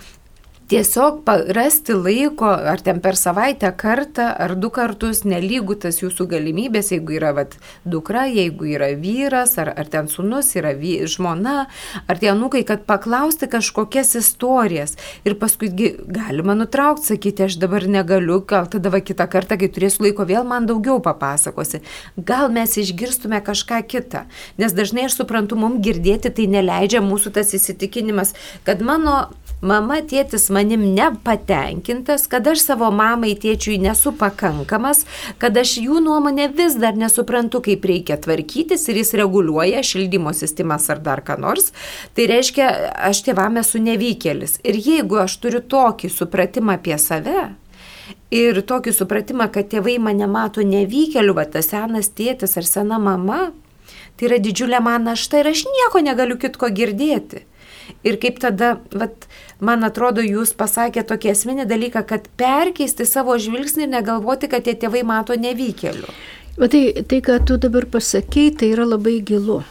tiesiog 0.72 1.28
rasti 1.52 1.92
laiko, 1.92 2.48
ar 2.48 2.80
ten 2.80 3.00
per 3.04 3.16
savaitę 3.18 3.68
kartą, 3.76 4.30
ar 4.40 4.54
du 4.56 4.70
kartus, 4.72 5.22
nelygų 5.28 5.76
tas 5.84 6.00
jūsų 6.00 6.26
galimybės, 6.30 6.92
jeigu 6.94 7.16
yra 7.18 7.32
vat, 7.36 7.58
dukra, 7.84 8.24
jeigu 8.30 8.70
yra 8.72 8.92
vyras, 8.96 9.58
ar, 9.60 9.72
ar 9.76 9.90
ten 9.92 10.08
sunus, 10.08 10.54
yra 10.56 10.72
vy, 10.78 10.94
žmona, 11.10 11.66
ar 12.08 12.20
tie 12.22 12.32
nukai, 12.38 12.62
kad 12.68 12.86
paklausti 12.88 13.50
kažkokias 13.52 14.14
istorijas. 14.22 14.96
Ir 15.28 15.36
paskui 15.40 15.68
galima 15.72 16.56
nutraukti, 16.56 17.10
sakyti, 17.12 17.46
aš 17.50 17.58
dabar 17.60 17.84
negaliu, 17.84 18.40
gal 18.48 18.70
tada 18.72 18.92
va 18.94 19.02
kitą 19.04 19.28
kartą, 19.28 19.60
kai 19.60 19.68
turėsiu 19.72 20.06
laiko, 20.06 20.24
vėl 20.28 20.48
man 20.48 20.68
daugiau 20.70 21.02
papasakosi. 21.04 21.82
Gal 22.16 22.48
mes 22.54 22.78
išgirstume 22.80 23.42
kažką 23.44 23.82
kitą. 23.92 24.24
Nes 24.56 24.72
dažnai 24.72 25.08
aš 25.10 25.20
suprantu, 25.20 25.60
mums 25.60 25.84
girdėti 25.84 26.32
tai 26.32 26.48
neleidžia 26.48 27.04
mūsų 27.04 27.36
tas 27.36 27.52
įsitikinimas, 27.58 28.32
kad 28.64 28.80
mano 28.80 29.26
mama, 29.62 30.00
tėtis 30.02 30.48
manim 30.54 30.82
nepatenkintas, 30.96 32.26
kad 32.30 32.46
aš 32.50 32.64
savo 32.66 32.90
mamai, 32.94 33.32
tėčiui 33.38 33.78
nesu 33.82 34.12
pakankamas, 34.18 35.04
kad 35.42 35.56
aš 35.58 35.76
jų 35.84 36.02
nuomonę 36.04 36.50
vis 36.56 36.76
dar 36.82 36.98
nesuprantu, 36.98 37.62
kaip 37.64 37.86
reikia 37.88 38.18
tvarkytis 38.20 38.88
ir 38.90 39.00
jis 39.02 39.14
reguliuoja 39.22 39.82
šildymo 39.86 40.34
sistemas 40.36 40.90
ar 40.92 41.02
dar 41.04 41.24
ką 41.24 41.38
nors, 41.40 41.72
tai 42.16 42.28
reiškia, 42.30 42.68
aš 43.10 43.24
tėvam 43.28 43.62
esu 43.62 43.80
nevykėlis. 43.82 44.58
Ir 44.66 44.78
jeigu 44.82 45.22
aš 45.22 45.38
turiu 45.42 45.62
tokį 45.62 46.10
supratimą 46.12 46.78
apie 46.80 46.98
save, 46.98 47.52
ir 48.32 48.62
tokį 48.66 48.94
supratimą, 48.96 49.48
kad 49.52 49.70
tėvai 49.72 49.98
mane 50.02 50.26
mato 50.30 50.64
nevykėliu, 50.64 51.36
va 51.36 51.46
tas 51.46 51.70
senas 51.72 52.10
tėtis 52.16 52.56
ar 52.58 52.66
sena 52.66 52.98
mama, 52.98 53.52
tai 54.16 54.30
yra 54.30 54.40
didžiulė 54.42 54.80
man 54.84 55.06
našta 55.10 55.42
ir 55.42 55.52
aš 55.52 55.66
nieko 55.68 56.02
negaliu 56.04 56.38
kitko 56.40 56.72
girdėti. 56.72 57.46
Ir 58.06 58.18
kaip 58.22 58.40
tada, 58.42 58.76
vat, 58.92 59.28
man 59.60 59.86
atrodo, 59.86 60.24
jūs 60.24 60.54
pasakėte 60.58 61.12
tokį 61.12 61.32
esminį 61.34 61.66
dalyką, 61.70 62.04
kad 62.08 62.26
perkeisti 62.40 63.06
savo 63.08 63.36
žvilgsnį 63.38 63.86
ir 63.86 63.92
negalvoti, 63.96 64.50
kad 64.50 64.66
tie 64.66 64.74
tėvai 64.78 65.04
mato 65.06 65.36
nevykėlių. 65.38 66.16
O 66.60 66.68
tai, 66.68 66.82
tai, 67.08 67.22
ką 67.24 67.38
tu 67.48 67.56
dabar 67.60 67.86
pasakėjai, 67.88 68.56
tai 68.60 68.72
yra 68.74 68.84
labai 68.84 69.20
gilu. 69.24 69.62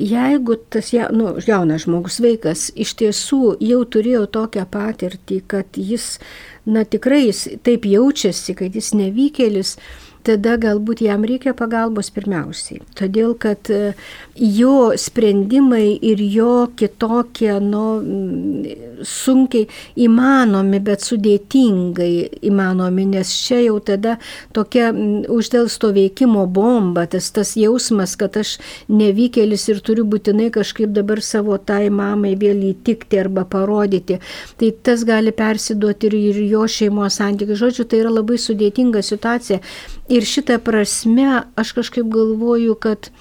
Jeigu 0.00 0.54
tas 0.72 0.92
ja, 0.94 1.08
nu, 1.12 1.32
jaunas 1.44 1.84
žmogus, 1.84 2.20
vaikas, 2.22 2.68
iš 2.78 2.94
tiesų 3.00 3.56
jau 3.60 3.80
turėjo 3.84 4.22
tokią 4.32 4.64
patirtį, 4.70 5.40
kad 5.50 5.76
jis, 5.76 6.14
na 6.64 6.86
tikrai 6.88 7.26
jis 7.26 7.42
taip 7.66 7.88
jaučiasi, 7.90 8.54
kad 8.56 8.78
jis 8.78 8.94
nevykėlis, 8.96 9.74
tada 10.24 10.56
galbūt 10.60 11.02
jam 11.04 11.24
reikia 11.26 11.52
pagalbos 11.56 12.12
pirmiausiai. 12.14 12.80
Todėl, 12.96 13.34
kad 13.40 13.68
jo 14.40 14.92
sprendimai 14.96 15.98
ir 16.02 16.20
jo 16.20 16.68
kitokie, 16.76 17.52
nu, 17.60 17.84
sunkiai 19.04 19.66
įmanomi, 20.00 20.80
bet 20.84 21.04
sudėtingai 21.04 22.40
įmanomi, 22.48 23.04
nes 23.14 23.32
čia 23.44 23.60
jau 23.60 23.76
tada 23.84 24.16
tokia 24.56 24.90
uždėlsto 25.30 25.92
veikimo 25.96 26.46
bomba, 26.48 27.04
tas, 27.10 27.30
tas 27.36 27.52
jausmas, 27.60 28.16
kad 28.20 28.38
aš 28.40 28.56
nevykėlis 28.88 29.66
ir 29.72 29.82
turiu 29.84 30.06
būtinai 30.08 30.48
kažkaip 30.54 30.92
dabar 30.96 31.20
savo 31.24 31.58
tai 31.58 31.90
mamai 31.92 32.32
vėl 32.40 32.64
įtikti 32.72 33.20
arba 33.20 33.44
parodyti. 33.44 34.20
Tai 34.60 34.72
tas 34.84 35.04
gali 35.08 35.34
persiduoti 35.36 36.08
ir, 36.08 36.16
ir 36.32 36.40
jo 36.48 36.64
šeimos 36.68 37.20
santykių. 37.20 37.60
Žodžiu, 37.60 37.86
tai 37.88 38.02
yra 38.04 38.14
labai 38.14 38.40
sudėtinga 38.40 39.04
situacija. 39.04 39.60
Ir 40.10 40.26
šitą 40.26 40.58
prasme 40.64 41.44
aš 41.60 41.76
kažkaip 41.76 42.08
galvoju, 42.10 42.76
kad 42.80 43.12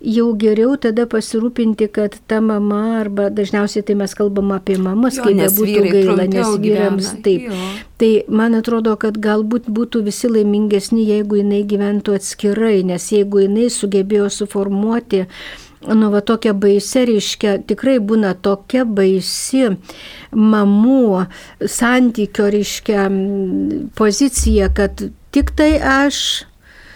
jau 0.00 0.26
geriau 0.40 0.74
tada 0.80 1.06
pasirūpinti, 1.10 1.90
kad 1.92 2.16
ta 2.30 2.40
mama, 2.44 2.80
arba 3.00 3.28
dažniausiai 3.30 3.84
tai 3.86 3.96
mes 4.00 4.14
kalbam 4.16 4.52
apie 4.56 4.78
mamas, 4.80 5.18
jo, 5.20 5.28
kaip 5.28 5.56
būtų 5.58 5.86
gaila, 5.86 6.26
nes 6.30 6.52
vyrams 6.64 7.14
taip. 7.24 7.48
Jo. 7.50 7.70
Tai 8.00 8.12
man 8.32 8.56
atrodo, 8.56 8.96
kad 9.00 9.18
galbūt 9.20 9.68
būtų 9.68 10.04
visi 10.06 10.30
laimingesni, 10.32 11.04
jeigu 11.04 11.42
jinai 11.42 11.64
gyventų 11.68 12.16
atskirai, 12.16 12.78
nes 12.88 13.10
jeigu 13.12 13.44
jinai 13.44 13.68
sugebėjo 13.72 14.30
suformuoti 14.40 15.26
nu, 15.80 16.10
va 16.12 16.20
tokia 16.20 16.52
baisi, 16.52 17.04
reiškia, 17.08 17.56
tikrai 17.68 17.96
būna 18.04 18.34
tokia 18.44 18.84
baisi 18.84 19.70
mamų 20.36 21.24
santykio, 21.64 22.50
reiškia, 22.52 23.06
pozicija, 23.96 24.68
kad 24.76 25.08
tik 25.32 25.54
tai 25.56 25.72
aš. 25.80 26.44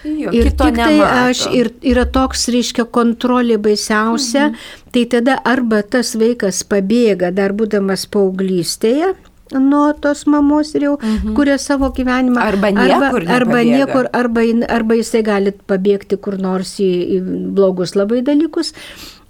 Jo, 0.05 0.31
ir 0.35 0.51
tik 0.51 0.57
tai 0.61 0.71
nemato. 0.77 1.29
aš, 1.31 1.45
ir 1.57 1.71
yra 1.81 2.05
toks, 2.05 2.47
reiškia, 2.53 2.85
kontrolė 2.93 3.57
baisiausia, 3.61 4.51
mhm. 4.51 4.89
tai 4.93 5.05
tada 5.09 5.39
arba 5.43 5.81
tas 5.81 6.13
vaikas 6.19 6.61
pabėga 6.69 7.31
dar 7.35 7.55
būdamas 7.57 8.05
paauglystėje, 8.13 9.15
nuo 9.55 9.87
tos 10.01 10.25
mamos 10.29 10.73
ir 10.75 10.87
jau 10.87 10.93
mhm. 10.97 11.33
kuria 11.37 11.57
savo 11.61 11.91
gyvenimą. 11.95 12.41
Arba 12.41 12.71
niekur. 12.73 13.25
Arba, 13.25 13.35
arba 13.39 13.63
niekur, 13.65 14.09
arba, 14.13 14.45
arba 14.77 14.97
jisai 15.01 15.23
gali 15.25 15.53
pabėgti 15.53 16.17
kur 16.21 16.39
nors 16.41 16.77
į, 16.81 16.91
į 17.17 17.19
blogus 17.57 17.95
labai 17.97 18.23
dalykus 18.25 18.73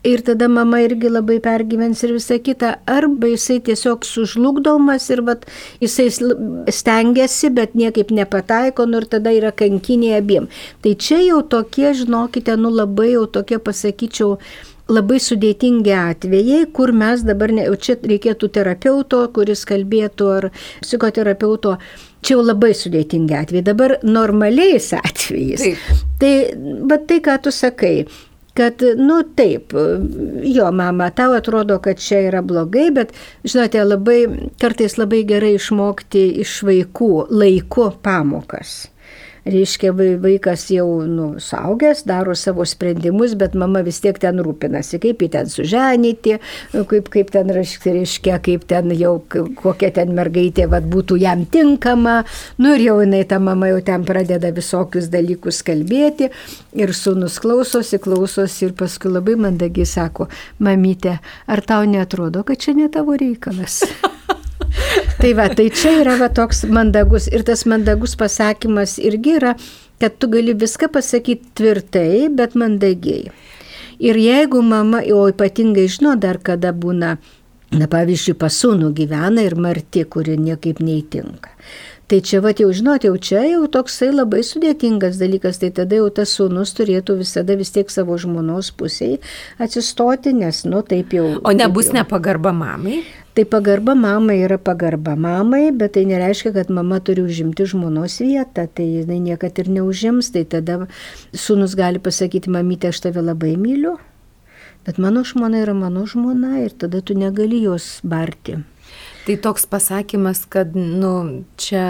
ir 0.06 0.22
tada 0.26 0.48
mama 0.48 0.80
irgi 0.86 1.10
labai 1.10 1.40
pergyvens 1.44 2.04
ir 2.06 2.14
visa 2.16 2.38
kita, 2.40 2.76
arba 2.88 3.32
jisai 3.32 3.58
tiesiog 3.66 4.06
sužlugdomas 4.06 5.10
ir 5.14 5.24
vat, 5.26 5.48
jisai 5.82 6.08
stengiasi, 6.80 7.52
bet 7.56 7.74
niekaip 7.80 8.14
nepataiko, 8.14 8.86
nu 8.90 9.02
ir 9.02 9.10
tada 9.10 9.34
yra 9.34 9.52
kankinė 9.56 10.16
abiem. 10.20 10.48
Tai 10.86 10.94
čia 11.08 11.20
jau 11.26 11.42
tokie, 11.56 11.90
žinokite, 11.98 12.56
nu 12.62 12.72
labai 12.74 13.12
jau 13.16 13.26
tokie 13.40 13.60
pasakyčiau, 13.60 14.38
labai 14.92 15.18
sudėtingi 15.22 15.94
atvejai, 15.98 16.66
kur 16.76 16.94
mes 16.94 17.24
dabar, 17.26 17.54
ne, 17.56 17.66
čia 17.82 17.98
reikėtų 17.98 18.52
terapeuto, 18.54 19.24
kuris 19.34 19.66
kalbėtų, 19.66 20.30
ar 20.38 20.50
psichoterapeuto, 20.84 21.80
čia 22.22 22.36
jau 22.36 22.46
labai 22.46 22.74
sudėtingi 22.78 23.38
atvejai. 23.40 23.66
Dabar 23.66 23.98
normaliais 24.06 24.92
atvejais. 25.00 25.66
Taip. 25.66 26.06
Tai, 26.22 26.34
bet 26.92 27.10
tai, 27.10 27.20
ką 27.26 27.40
tu 27.48 27.54
sakai, 27.56 28.06
kad, 28.56 28.82
nu 28.98 29.20
taip, 29.36 29.76
jo 30.44 30.72
mama, 30.72 31.10
tau 31.12 31.36
atrodo, 31.36 31.80
kad 31.84 32.00
čia 32.00 32.22
yra 32.30 32.42
blogai, 32.46 32.88
bet, 32.96 33.12
žinote, 33.44 33.84
labai, 33.84 34.20
kartais 34.62 34.96
labai 35.00 35.24
gerai 35.28 35.56
išmokti 35.60 36.26
iš 36.46 36.62
vaikų 36.68 37.12
laiku 37.36 37.90
pamokas. 38.06 38.86
Reiškia 39.46 39.94
vaikas 40.22 40.66
jau 40.74 41.06
nu, 41.06 41.28
saugęs, 41.40 42.04
daro 42.10 42.36
savo 42.36 42.66
sprendimus, 42.66 43.36
bet 43.38 43.54
mama 43.54 43.84
vis 43.86 44.00
tiek 44.02 44.18
ten 44.22 44.42
rūpinasi, 44.44 45.00
kaip 45.04 45.22
jį 45.22 45.30
ten 45.36 45.50
suženyti, 45.52 46.38
kaip, 46.74 47.10
kaip 47.14 47.32
ten 47.34 47.52
reiškia, 47.54 48.40
kaip 48.46 48.66
ten 48.70 48.94
jau 48.98 49.18
kokia 49.30 49.92
ten 49.96 50.16
mergaitė 50.18 50.68
vat, 50.72 50.88
būtų 50.90 51.20
jam 51.22 51.46
tinkama. 51.46 52.24
Nu 52.58 52.74
ir 52.76 52.86
jau 52.88 52.98
jinai 53.04 53.24
ta 53.30 53.40
mama 53.40 53.70
jau 53.70 53.82
ten 53.86 54.06
pradeda 54.08 54.52
visokius 54.56 55.12
dalykus 55.14 55.62
kalbėti 55.66 56.32
ir 56.76 56.96
sunus 56.98 57.38
klausosi, 57.44 58.02
klausosi 58.02 58.70
ir 58.70 58.76
paskui 58.78 59.14
labai 59.14 59.38
mandagiai 59.40 59.88
sako, 59.90 60.30
mamytė, 60.60 61.20
ar 61.48 61.62
tau 61.66 61.86
netrodo, 61.90 62.44
kad 62.48 62.62
čia 62.66 62.74
ne 62.78 62.90
tavo 62.92 63.18
reikalas? 63.20 63.84
tai 65.22 65.34
va, 65.38 65.48
tai 65.50 65.70
čia 65.74 65.96
yra 66.02 66.18
va, 66.20 66.30
toks 66.34 66.66
mandagus 66.70 67.30
ir 67.32 67.46
tas 67.48 67.66
mandagus 67.70 68.16
pasakymas 68.20 68.98
irgi 69.00 69.38
yra, 69.40 69.56
kad 70.02 70.20
tu 70.20 70.30
gali 70.32 70.54
viską 70.54 70.92
pasakyti 70.94 71.54
tvirtai, 71.58 72.28
bet 72.36 72.56
mandagiai. 72.60 73.32
Ir 74.00 74.20
jeigu 74.20 74.60
mama, 74.62 75.00
o 75.16 75.26
ypatingai 75.32 75.88
žino 75.88 76.18
dar, 76.20 76.42
kada 76.44 76.74
būna, 76.76 77.16
na 77.76 77.88
pavyzdžiui, 77.92 78.36
pasūnų 78.40 78.92
gyvena 78.98 79.46
ir 79.46 79.56
marti, 79.56 80.04
kuri 80.04 80.36
niekaip 80.40 80.82
neįtinka. 80.84 81.54
Tai 82.06 82.20
čia, 82.22 82.38
va, 82.44 82.52
jau 82.54 82.68
žinot, 82.70 83.08
jau 83.08 83.16
čia 83.18 83.42
jau 83.48 83.64
toksai 83.72 84.12
labai 84.14 84.44
sudėtingas 84.46 85.18
dalykas, 85.18 85.58
tai 85.58 85.72
tada 85.74 85.98
jau 85.98 86.12
tas 86.14 86.36
sūnus 86.38 86.76
turėtų 86.78 87.16
visada 87.24 87.56
vis 87.58 87.74
tiek 87.74 87.90
savo 87.90 88.14
žmonos 88.22 88.70
pusėje 88.78 89.24
atsistoti, 89.58 90.36
nes, 90.38 90.60
nu, 90.70 90.84
taip 90.86 91.16
jau. 91.18 91.40
O 91.42 91.56
nebus 91.56 91.90
nepagarba 91.96 92.54
mamai? 92.54 93.02
Tai 93.36 93.44
pagarba 93.44 93.96
mamai 94.00 94.38
yra 94.46 94.56
pagarba 94.56 95.18
mamai, 95.20 95.68
bet 95.76 95.98
tai 95.98 96.06
nereiškia, 96.08 96.54
kad 96.56 96.70
mama 96.72 97.02
turi 97.04 97.20
užimti 97.20 97.66
žmonos 97.68 98.22
vietą, 98.24 98.64
tai 98.72 98.86
jinai 98.88 99.18
niekad 99.20 99.60
ir 99.60 99.68
neužims, 99.76 100.30
tai 100.32 100.46
tada 100.48 100.86
sūnus 101.36 101.76
gali 101.76 102.00
pasakyti, 102.00 102.48
mamytė, 102.56 102.94
aš 102.94 103.02
tave 103.04 103.20
labai 103.20 103.58
myliu, 103.60 103.98
bet 104.88 105.02
mano 105.04 105.26
žmona 105.28 105.66
yra 105.66 105.76
mano 105.76 106.06
žmona 106.08 106.62
ir 106.64 106.78
tada 106.80 107.04
tu 107.04 107.12
negali 107.12 107.60
jos 107.66 108.00
barti. 108.08 108.56
Tai 109.26 109.36
toks 109.42 109.64
pasakymas, 109.66 110.44
kad, 110.54 110.76
nu, 110.78 111.12
čia 111.58 111.84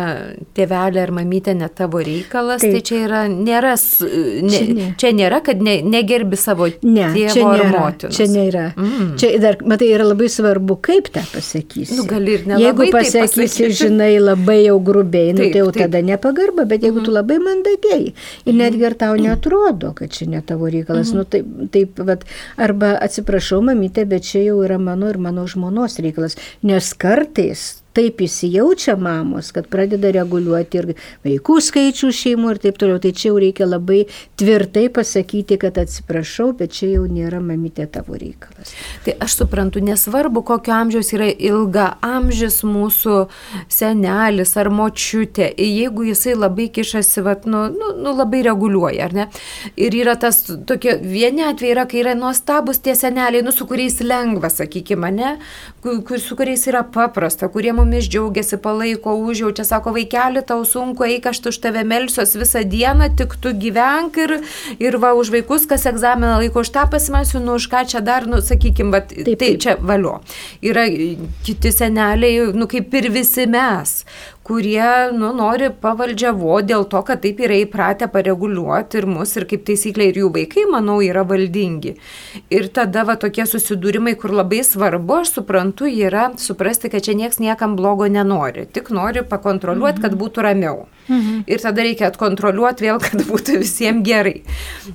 tėvelė 0.56 1.02
ar 1.04 1.12
mamytė 1.18 1.52
ne 1.60 1.68
tavo 1.68 2.00
reikalas, 2.00 2.62
tai 2.64 2.70
Taip. 2.70 2.78
tai 2.78 2.88
čia 2.88 3.00
yra, 3.04 3.22
nėra, 3.28 3.74
ne, 3.76 4.52
čia, 4.54 4.62
ne. 4.78 4.86
čia 5.02 5.12
nėra, 5.18 5.42
kad 5.44 5.60
ne, 5.60 5.74
negerbi 5.84 6.40
savo 6.40 6.70
ne, 6.72 7.10
tėvo 7.12 7.50
ar 7.52 7.64
motinos. 7.74 8.16
Čia 8.16 8.30
nėra. 8.32 8.64
Mm. 8.80 9.10
Čia 9.20 9.32
dar, 9.44 9.60
matai, 9.68 9.90
yra 9.98 10.06
labai 10.08 10.30
svarbu, 10.32 10.78
kaip 10.88 11.10
tą 11.12 11.26
pasakysi. 11.34 11.98
Nu, 12.00 12.06
gali 12.08 12.38
ir 12.38 12.46
nelabai. 12.48 12.70
Jeigu 12.70 12.88
pasakysi, 12.96 13.68
žinai, 13.82 14.14
labai 14.24 14.62
jau 14.62 14.80
grubiai, 14.92 15.36
nu, 15.36 15.44
taip, 15.44 15.52
tai 15.58 15.66
jau 15.66 15.68
taip. 15.76 15.90
tada 15.90 16.04
nepagarba, 16.08 16.68
bet 16.72 16.88
jeigu 16.88 17.02
mm. 17.02 17.10
tu 17.10 17.18
labai 17.18 17.40
mandagiai 17.44 18.08
ir 18.48 18.60
netgi 18.62 18.88
ar 18.88 18.96
tau 19.04 19.20
netrodo, 19.20 19.92
kad 20.00 20.16
čia 20.16 20.30
ne 20.32 20.40
tavo 20.40 20.72
reikalas, 20.72 21.12
mm. 21.12 21.20
nu, 21.20 21.28
taip, 21.36 21.52
taip, 21.76 22.00
vat, 22.08 22.24
arba 22.56 22.96
atsiprašau, 23.04 23.60
mamytė, 23.74 24.08
bet 24.08 24.32
čia 24.32 24.48
jau 24.48 24.62
yra 24.64 24.80
mano 24.80 25.12
ir 25.12 25.20
mano 25.20 25.44
žmonos 25.52 26.00
reikalas, 26.00 26.40
nes 26.64 26.96
kar 26.96 27.25
kartais 27.26 27.84
taip 27.96 28.22
įsijaučia 28.26 28.96
mamos, 29.00 29.52
kad 29.56 29.70
pradeda 29.72 30.12
reguliuoti 30.16 30.80
ir 30.82 30.88
vaikų 31.26 31.58
skaičių 31.64 32.12
šeimų 32.20 32.56
ir 32.56 32.62
taip 32.66 32.80
toliau. 32.82 33.00
Tai 33.02 33.12
čia 33.16 33.30
jau 33.30 33.40
reikia 33.40 33.68
labai 33.68 34.02
tvirtai 34.40 34.88
pasakyti, 34.94 35.58
kad 35.62 35.80
atsiprašau, 35.80 36.52
bet 36.60 36.76
čia 36.76 36.90
jau 36.96 37.06
nėra 37.08 37.40
mamytė 37.44 37.88
tavo 37.92 38.18
reikalas. 38.20 38.74
Tai 39.06 39.16
aš 39.24 39.38
suprantu, 39.42 39.84
nesvarbu, 39.86 40.44
kokio 40.48 40.76
amžiaus 40.76 41.14
yra 41.16 41.30
ilga 41.32 41.88
amžius 42.06 42.62
mūsų 42.68 43.16
senelis 43.72 44.56
ar 44.60 44.72
močiutė, 44.74 45.48
jeigu 45.56 46.10
jisai 46.10 46.36
labai 46.36 46.68
kišasi, 46.76 47.24
vat, 47.26 47.48
nu, 47.48 47.66
nu, 47.72 47.94
nu, 48.02 48.16
labai 48.16 48.44
reguliuoja, 48.50 49.08
ar 49.08 49.16
ne? 49.16 49.28
Ir 49.80 49.96
yra 49.96 50.18
tas 50.20 50.42
tokie, 50.68 50.98
vieni 51.00 51.46
atvejai 51.48 51.76
yra, 51.78 51.88
kai 51.90 52.02
yra 52.04 52.16
nuostabus 52.18 52.82
tie 52.84 52.98
seneliai, 52.98 53.44
nu, 53.46 53.56
su 53.56 53.68
kuriais 53.70 54.02
lengva, 54.04 54.52
sakykime, 54.52 55.12
ne, 55.16 55.36
kur, 55.86 56.20
su 56.20 56.36
kuriais 56.38 56.68
yra 56.70 56.84
paprasta, 56.84 57.48
kurie 57.52 57.72
mums 57.76 57.85
mumis 57.86 58.10
džiaugiasi, 58.10 58.58
palaiko, 58.58 59.14
užjaučia, 59.16 59.66
sako, 59.66 59.94
vaikeli, 59.96 60.42
tau 60.48 60.66
sunku, 60.66 61.06
eik, 61.06 61.30
aš 61.30 61.44
už 61.52 61.60
tave 61.62 61.86
melsiuos 61.88 62.36
visą 62.36 62.64
dieną, 62.66 63.12
tik 63.18 63.38
tu 63.42 63.54
gyvenk 63.54 64.18
ir, 64.18 64.40
ir 64.82 64.98
va, 65.02 65.14
už 65.14 65.32
vaikus, 65.36 65.68
kas 65.70 65.86
egzaminą 65.86 66.40
laiko, 66.42 66.66
už 66.66 66.74
tą 66.74 66.88
pasimasiu, 66.92 67.40
nu 67.46 67.60
už 67.60 67.70
ką 67.70 67.86
čia 67.94 68.02
dar, 68.02 68.26
nu, 68.28 68.42
sakykime, 68.42 68.92
bet 68.96 69.14
taip, 69.14 69.26
tai 69.26 69.36
taip. 69.44 69.62
čia 69.62 69.78
valio. 69.80 70.18
Yra 70.66 70.88
kiti 71.46 71.72
seneliai, 71.72 72.50
nu 72.58 72.68
kaip 72.72 72.94
ir 72.98 73.12
visi 73.14 73.46
mes, 73.46 74.02
kurie 74.46 75.10
nu, 75.18 75.32
nori 75.34 75.72
pavaldžiavo 75.82 76.60
dėl 76.70 76.86
to, 76.90 77.02
kad 77.08 77.24
taip 77.24 77.40
yra 77.42 77.58
įpratę 77.64 78.06
pareguliuoti 78.14 79.00
ir 79.00 79.08
mus, 79.10 79.34
ir 79.40 79.48
kaip 79.50 79.64
taisyklė, 79.66 80.12
ir 80.12 80.20
jų 80.22 80.30
vaikai, 80.36 80.68
manau, 80.70 81.00
yra 81.02 81.24
valdingi. 81.26 81.96
Ir 82.54 82.68
tada 82.76 83.08
va 83.10 83.16
tokie 83.22 83.48
susidūrimai, 83.50 84.14
kur 84.22 84.36
labai 84.38 84.62
svarbu, 84.68 85.22
aš 85.24 85.34
suprantu, 85.40 85.90
yra 85.90 86.28
suprasti, 86.42 86.92
kad 86.94 87.08
čia 87.08 87.16
nieks 87.18 87.42
niekam 87.42 87.74
blogo 87.80 88.06
nenori, 88.06 88.68
tik 88.70 88.92
nori 88.94 89.26
pakontroliuoti, 89.26 89.98
mhm. 89.98 90.06
kad 90.06 90.20
būtų 90.20 90.46
ramiau. 90.46 90.86
Mhm. 91.08 91.42
Ir 91.50 91.62
tada 91.62 91.86
reikia 91.86 92.12
atkontroliuoti 92.12 92.86
vėl, 92.86 93.02
kad 93.02 93.26
būtų 93.26 93.58
visiems 93.64 94.06
gerai. 94.06 94.44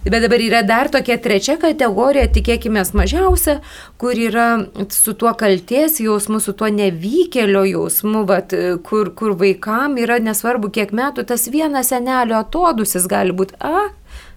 Bet 0.06 0.20
dabar 0.22 0.42
yra 0.46 0.62
dar 0.66 0.90
tokia 0.94 1.18
trečia 1.22 1.58
kategorija, 1.58 2.30
tikėkime 2.30 2.86
mažiausia, 2.94 3.58
kur 3.98 4.14
yra 4.14 4.48
su 4.94 5.14
tuo 5.18 5.34
kalties 5.38 5.98
jausmu, 6.02 6.38
su 6.42 6.54
tuo 6.54 6.70
nevykėlio 6.70 7.66
jausmu, 7.74 8.24
vat, 8.30 8.54
kur, 8.86 9.10
kur 9.14 9.38
vaikam 9.40 9.96
yra 10.00 10.20
nesvarbu 10.22 10.70
kiek 10.76 10.92
metų, 10.96 11.24
tas 11.28 11.48
vienas 11.52 11.90
senelio 11.92 12.38
atodusis 12.40 13.08
gali 13.10 13.34
būti, 13.36 13.56
a, 13.60 13.90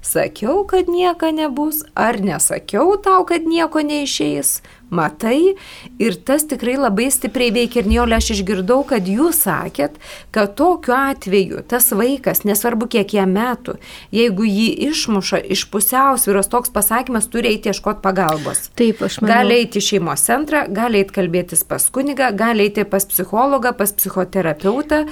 sakiau, 0.03 0.63
kad 0.69 0.89
nieko 0.91 1.31
nebus, 1.35 1.83
ar 1.95 2.19
nesakiau 2.23 2.97
tau, 3.03 3.23
kad 3.29 3.47
nieko 3.47 3.83
neišeis, 3.85 4.61
matai. 4.93 5.55
Ir 6.01 6.17
tas 6.25 6.45
tikrai 6.49 6.77
labai 6.79 7.09
stipriai 7.13 7.53
veikia. 7.55 7.83
Ir 7.83 7.89
Niolė, 7.89 8.17
aš 8.19 8.33
išgirdau, 8.37 8.81
kad 8.87 9.07
jūs 9.09 9.43
sakėt, 9.47 9.97
kad 10.33 10.53
tokiu 10.59 10.95
atveju 10.95 11.63
tas 11.69 11.89
vaikas, 11.95 12.43
nesvarbu 12.47 12.87
kiek 12.93 13.15
jam 13.17 13.33
metų, 13.33 13.75
jeigu 14.13 14.45
jį 14.47 14.67
išmuša 14.89 15.41
iš 15.53 15.65
pusiausvyros, 15.73 16.49
toks 16.51 16.71
pasakymas 16.73 17.27
turi 17.33 17.53
eiti 17.53 17.71
ieškoti 17.71 18.03
pagalbos. 18.03 18.67
Taip, 18.77 19.01
aš 19.05 19.19
manau. 19.21 19.33
Gali 19.33 19.57
eiti 19.63 19.81
į 19.81 19.87
šeimos 19.89 20.25
centrą, 20.27 20.63
gali 20.73 21.01
eiti 21.01 21.15
kalbėtis 21.17 21.65
pas 21.67 21.85
kunigą, 21.93 22.29
gali 22.37 22.67
eiti 22.67 22.85
pas 22.89 23.05
psichologą, 23.09 23.73
pas 23.77 23.93
psichoterapeutą, 23.97 25.03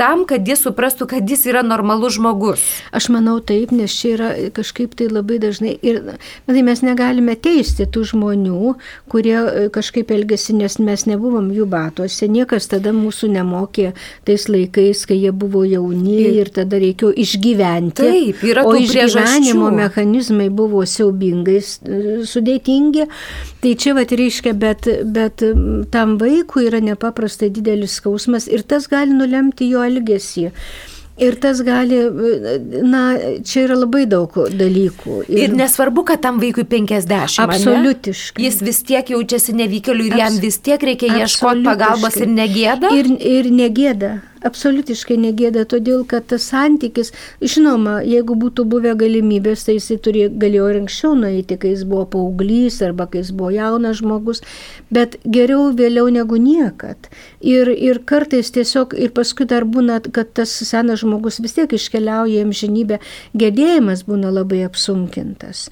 tam, 0.00 0.26
kad 0.28 0.46
jis 0.48 0.64
suprastų, 0.66 1.08
kad 1.14 1.30
jis 1.30 1.46
yra 1.50 1.64
normalus 1.66 2.18
žmogus. 2.18 2.64
Aš 2.96 3.10
manau 3.14 3.38
taip, 3.44 3.72
nes 3.74 3.94
čia 3.94 4.14
yra 4.16 4.30
kažkaip 4.56 4.96
tai 4.98 5.08
labai 5.10 5.40
dažnai 5.42 5.76
ir 5.82 6.02
tai 6.46 6.64
mes 6.66 6.82
negalime 6.84 7.36
teisti 7.38 7.86
tų 7.88 8.04
žmonių, 8.12 8.74
kurie 9.10 9.29
kurie 9.30 9.64
e, 9.64 9.68
kažkaip 9.70 10.10
elgesi, 10.10 10.54
nes 10.56 10.78
mes 10.78 11.04
nebuvom 11.06 11.50
jų 11.54 11.66
batuose, 11.70 12.28
niekas 12.28 12.68
tada 12.70 12.92
mūsų 12.92 13.30
nemokė 13.34 13.92
tais 14.26 14.48
laikais, 14.48 15.06
kai 15.06 15.18
jie 15.20 15.32
buvo 15.32 15.64
jauni 15.64 16.18
ir 16.40 16.50
tada 16.50 16.78
reikėjo 16.80 17.12
išgyventi. 17.16 18.02
Taip, 18.02 18.44
yra 18.44 18.64
o 18.66 18.74
išgyvenimo 18.74 19.70
mechanizmai 19.74 20.50
buvo 20.50 20.84
siaubingai 20.84 21.60
sudėtingi. 22.26 23.06
Tai 23.60 23.74
čia 23.76 23.94
va 23.94 24.04
reiškia, 24.04 24.54
bet, 24.56 24.88
bet 25.04 25.44
tam 25.92 26.16
vaikui 26.20 26.66
yra 26.68 26.80
nepaprastai 26.82 27.50
didelis 27.52 27.98
skausmas 28.00 28.48
ir 28.48 28.64
tas 28.64 28.88
gali 28.90 29.14
nulemti 29.14 29.70
jo 29.70 29.84
elgesį. 29.84 30.50
Ir 31.20 31.36
tas 31.40 31.60
gali, 31.64 31.98
na, 32.86 33.02
čia 33.44 33.66
yra 33.66 33.76
labai 33.82 34.06
daug 34.08 34.32
dalykų. 34.56 35.18
Ir, 35.28 35.42
ir 35.44 35.56
nesvarbu, 35.58 36.06
kad 36.08 36.22
tam 36.24 36.40
vaikui 36.40 36.64
50. 36.64 37.36
Absoliutiškai. 37.44 38.46
Jis 38.46 38.62
vis 38.64 38.80
tiek 38.88 39.12
jaučiasi 39.12 39.56
nevykėliu 39.58 40.08
ir 40.08 40.16
Abs 40.16 40.22
jam 40.22 40.40
vis 40.46 40.60
tiek 40.64 40.88
reikia 40.90 41.20
ieškoti 41.20 41.66
pagalbos 41.68 42.16
ir 42.20 42.32
negėda. 42.32 42.94
Ir, 42.96 43.12
ir 43.20 43.52
negėda 43.52 44.14
absoliutiškai 44.46 45.16
negėda, 45.20 45.64
todėl 45.68 46.04
kad 46.08 46.26
tas 46.30 46.46
santykis, 46.50 47.12
žinoma, 47.42 48.00
jeigu 48.06 48.36
būtų 48.40 48.64
buvę 48.70 48.94
galimybės, 49.00 49.66
tai 49.66 49.76
jisai 49.78 49.98
turėjo, 50.02 50.32
galėjo 50.42 50.68
ir 50.72 50.80
anksčiau 50.82 51.14
nueiti, 51.18 51.58
kai 51.60 51.74
jis 51.74 51.84
buvo 51.88 52.06
paauglys 52.14 52.80
arba 52.86 53.08
kai 53.10 53.22
jis 53.22 53.32
buvo 53.36 53.52
jaunas 53.54 54.00
žmogus, 54.00 54.42
bet 54.90 55.18
geriau 55.24 55.70
vėliau 55.76 56.08
negu 56.12 56.40
niekad. 56.40 57.10
Ir, 57.40 57.70
ir 57.70 58.02
kartais 58.08 58.52
tiesiog, 58.54 58.96
ir 58.98 59.14
paskui 59.16 59.48
dar 59.50 59.68
būna, 59.68 60.00
kad 60.10 60.32
tas 60.36 60.52
senas 60.66 61.04
žmogus 61.04 61.40
vis 61.44 61.56
tiek 61.58 61.72
iškeliauja 61.76 62.40
į 62.40 62.46
amžinybę, 62.48 63.00
gedėjimas 63.38 64.06
būna 64.08 64.32
labai 64.34 64.64
apsunkintas. 64.66 65.68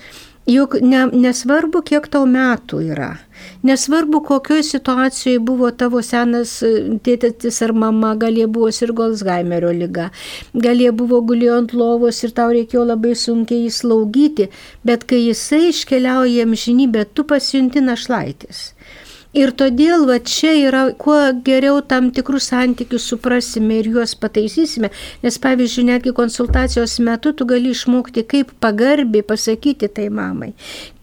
Juk 0.48 0.78
ne, 0.80 1.02
nesvarbu, 1.12 1.82
kiek 1.84 2.06
tau 2.08 2.24
metų 2.24 2.78
yra. 2.94 3.08
Nesvarbu, 3.68 4.22
kokioje 4.24 4.62
situacijoje 4.64 5.42
buvo 5.44 5.68
tavo 5.76 6.00
senas 6.00 6.54
e, 6.64 6.70
tėtis 7.04 7.58
ar 7.66 7.74
mama, 7.76 8.14
gal 8.22 8.38
jie 8.40 8.46
buvo 8.48 8.70
sirgo 8.72 9.04
Alzheimerio 9.10 9.74
lyga, 9.76 10.06
gal 10.54 10.80
jie 10.80 10.88
buvo 11.02 11.20
gulėjo 11.28 11.58
ant 11.60 11.74
lovos 11.76 12.22
ir 12.24 12.32
tau 12.38 12.48
reikėjo 12.56 12.86
labai 12.88 13.12
sunkiai 13.18 13.66
jį 13.66 13.74
slaugyti, 13.80 14.48
bet 14.88 15.04
kai 15.10 15.20
jisai 15.26 15.68
iškeliauja 15.68 16.48
amžinybę, 16.48 17.04
tu 17.12 17.28
pasijunti 17.28 17.84
našlaitis. 17.84 18.70
Ir 19.38 19.52
todėl 19.54 20.06
va 20.08 20.18
čia 20.18 20.52
yra, 20.58 20.82
kuo 20.98 21.16
geriau 21.46 21.78
tam 21.86 22.10
tikrus 22.14 22.48
santykius 22.50 23.06
suprasime 23.12 23.78
ir 23.78 23.90
juos 23.92 24.14
pataisysime, 24.18 24.90
nes 25.22 25.38
pavyzdžiui, 25.42 25.84
netgi 25.92 26.12
konsultacijos 26.16 26.96
metu 27.06 27.32
tu 27.36 27.46
gali 27.48 27.70
išmokti, 27.74 28.24
kaip 28.26 28.50
pagarbiai 28.62 29.22
pasakyti 29.26 29.90
tai 29.94 30.08
mamai, 30.10 30.50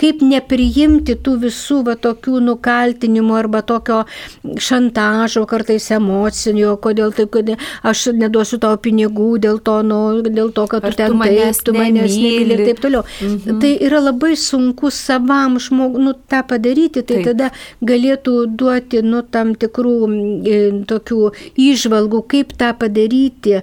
kaip 0.02 0.24
nepriimti 0.26 1.16
tų 1.24 1.38
visų 1.46 1.82
va 1.88 1.96
tokių 2.02 2.42
nukaltinimų 2.50 3.38
arba 3.40 3.62
tokio 3.64 4.02
šantažo, 4.44 5.46
kartais 5.50 5.88
emocinio, 5.96 6.76
kodėl 6.82 7.16
taip, 7.16 7.32
kad 7.38 7.54
aš 7.88 8.08
neduosiu 8.20 8.60
tau 8.64 8.76
pinigų 8.82 9.30
dėl 9.46 9.62
to, 9.64 9.80
nu, 9.88 10.02
dėl 10.26 10.52
to 10.56 10.68
kad 10.72 10.84
tu 10.84 10.92
Ar 10.92 11.00
ten 11.00 11.14
tu 11.14 11.20
manęs 11.22 11.62
taip, 11.62 11.70
tu 11.70 11.78
manęs 11.78 12.18
nemyli 12.20 12.58
ir 12.58 12.66
taip 12.72 12.84
toliau. 12.84 13.06
Mhm. 13.22 13.62
Tai 13.64 13.74
yra 13.88 14.04
labai 14.10 14.34
sunku 14.40 14.92
savam 14.92 15.60
žmogui 15.62 16.04
nu, 16.04 16.16
tą 16.30 16.44
padaryti, 16.48 17.06
tai 17.06 17.22
taip. 17.22 17.32
tada 17.32 17.52
galėtų 17.86 18.25
duoti 18.60 19.02
nu, 19.06 19.22
tam 19.32 19.54
tikrų 19.60 19.96
m, 20.08 20.16
e, 20.46 20.60
tokių 20.90 21.20
įžvalgų, 21.68 22.24
kaip 22.34 22.56
tą 22.60 22.72
padaryti 22.80 23.62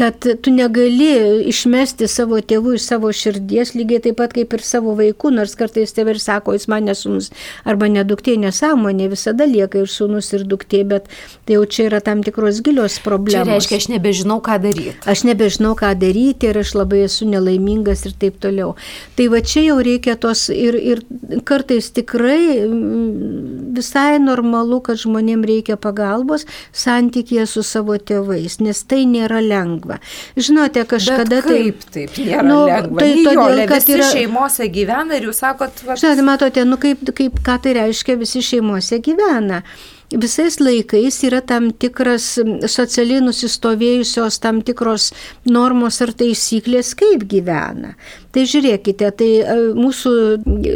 kad 0.00 0.26
tu 0.42 0.50
negali 0.54 1.10
išmesti 1.50 2.06
savo 2.08 2.38
tėvų 2.40 2.78
iš 2.78 2.86
savo 2.88 3.10
širdies, 3.12 3.74
lygiai 3.76 4.00
taip 4.06 4.16
pat 4.16 4.32
kaip 4.32 4.54
ir 4.56 4.62
savo 4.64 4.94
vaikų, 4.96 5.34
nors 5.36 5.52
kartais 5.60 5.92
tėvai 5.92 6.14
ir 6.14 6.20
sako, 6.22 6.54
jis 6.56 6.64
man 6.72 6.86
nesunus 6.88 7.28
arba 7.68 7.90
neduktė 7.92 8.38
nesąmonė, 8.40 9.10
visada 9.12 9.44
lieka 9.44 9.82
ir 9.82 9.90
sunus 9.92 10.30
ir 10.32 10.46
duktė, 10.48 10.80
bet 10.88 11.10
tai 11.44 11.58
jau 11.58 11.66
čia 11.68 11.90
yra 11.90 12.00
tam 12.06 12.22
tikros 12.24 12.62
gilios 12.64 12.96
problemos. 13.04 13.50
reiškia, 13.52 13.80
aš 13.82 13.88
nebežinau, 13.92 14.38
ką 14.46 14.56
daryti. 14.64 14.94
Aš 15.04 15.26
nebežinau, 15.28 15.74
ką 15.76 15.92
daryti 16.00 16.48
ir 16.48 16.62
aš 16.62 16.72
labai 16.78 17.02
esu 17.04 17.28
nelaimingas 17.28 18.06
ir 18.08 18.16
taip 18.24 18.40
toliau. 18.40 18.72
Tai 19.20 19.28
va 19.34 19.42
čia 19.44 19.66
jau 19.66 19.78
reikia 19.84 20.16
tos 20.16 20.46
ir, 20.54 20.80
ir 20.80 21.04
kartais 21.44 21.90
tikrai 21.92 22.40
mm, 22.64 23.74
visai 23.76 24.16
normalu, 24.22 24.80
kad 24.88 24.96
žmonėm 25.04 25.44
reikia 25.44 25.76
pagalbos 25.76 26.48
santykėje 26.72 27.50
su 27.52 27.66
savo 27.66 28.00
tėvais, 28.00 28.62
nes 28.64 28.84
tai 28.88 29.04
nėra 29.04 29.44
lengva. 29.44 29.89
Žinote, 30.36 30.84
kažkada 30.90 31.40
Bet 31.40 31.44
kaip 31.50 31.84
taip 31.94 32.18
nėra 32.18 32.42
Nu, 32.46 32.58
lengva. 32.66 32.98
tai 33.00 33.12
Tai 33.14 33.22
todėl, 33.24 33.44
todėl, 33.44 33.62
kad 33.68 33.82
visi 33.86 33.96
yra- 33.98 34.10
šeimose 34.14 34.68
gyvena 34.74 35.16
ir 35.20 35.28
jūs 35.30 35.40
sakot, 35.44 35.84
va, 35.86 35.96
Žinote, 36.00 36.22
matote, 36.26 36.64
nu 36.64 36.76
kaip, 36.76 37.06
kaip, 37.14 37.40
ką 37.46 37.56
tai 37.62 37.72
reiškia, 37.80 38.18
visi 38.20 38.42
šeimose 38.42 39.00
gyvena. 39.02 39.62
Visais 40.10 40.56
laikais 40.58 41.20
yra 41.22 41.38
tam 41.46 41.68
tikras 41.70 42.24
socialiai 42.66 43.20
nusistovėjusios 43.22 44.40
tam 44.42 44.58
tikros 44.66 45.12
normos 45.46 46.00
ar 46.02 46.10
taisyklės, 46.18 46.96
kaip 46.98 47.22
gyvena. 47.30 47.92
Tai 48.34 48.42
žiūrėkite, 48.42 49.10
tai 49.20 49.28
e, 49.38 49.54
mūsų 49.78 50.14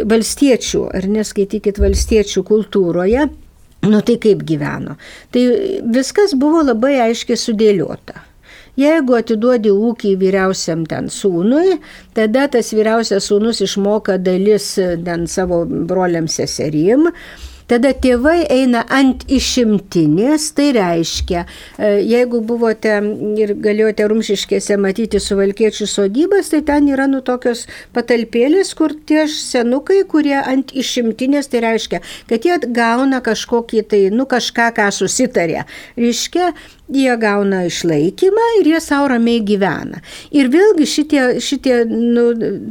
valstiečių, 0.06 0.84
ar 0.94 1.08
neskaitykit 1.16 1.80
valstiečių 1.82 2.44
kultūroje, 2.46 3.26
nu 3.90 4.00
tai 4.06 4.16
kaip 4.22 4.44
gyveno. 4.46 4.94
Tai 5.34 5.42
viskas 5.98 6.36
buvo 6.38 6.62
labai 6.64 6.94
aiškiai 7.08 7.36
sudėliota. 7.36 8.22
Jeigu 8.80 9.14
atiduodi 9.20 9.70
ūkį 9.70 10.16
vyriausiam 10.18 10.82
ten 10.90 11.06
sūnui, 11.12 11.78
tada 12.16 12.48
tas 12.50 12.72
vyriausias 12.74 13.30
sūnus 13.30 13.62
išmoka 13.62 14.18
dalis 14.18 14.72
ten 14.78 15.28
savo 15.30 15.62
broliam 15.64 16.26
seserim. 16.26 17.10
Tada 17.64 17.94
tėvai 17.96 18.42
eina 18.52 18.82
ant 18.92 19.22
išimtinės, 19.32 20.50
tai 20.52 20.66
reiškia, 20.76 21.46
e, 21.78 21.92
jeigu 22.04 22.42
buvote 22.44 22.98
ir 23.40 23.54
galėjote 23.64 24.04
rumšiškėse 24.12 24.76
matyti 24.76 25.20
suvalkiečių 25.22 25.88
sodybas, 25.88 26.52
tai 26.52 26.60
ten 26.68 26.90
yra 26.92 27.06
nu 27.08 27.22
tokios 27.24 27.64
patalpėlės, 27.96 28.74
kur 28.76 28.92
tie 29.08 29.24
senukai, 29.32 30.02
kurie 30.04 30.36
ant 30.42 30.76
išimtinės, 30.76 31.48
tai 31.48 31.64
reiškia, 31.64 32.02
kad 32.28 32.44
jie 32.44 32.60
gauna 32.68 33.22
kažkokį 33.24 33.86
tai, 33.88 34.02
nu 34.12 34.28
kažką, 34.28 34.68
ką 34.76 34.90
susitarė. 34.92 35.64
Reiškia, 35.96 36.52
jie 36.92 37.16
gauna 37.16 37.64
išlaikymą 37.64 38.46
ir 38.60 38.68
jie 38.74 38.80
savo 38.80 39.08
ramiai 39.08 39.40
gyvena. 39.46 40.00
Ir 40.36 40.50
vėlgi 40.52 40.86
šitie, 40.88 41.22
šitie 41.40 41.82
nu, 41.88 42.26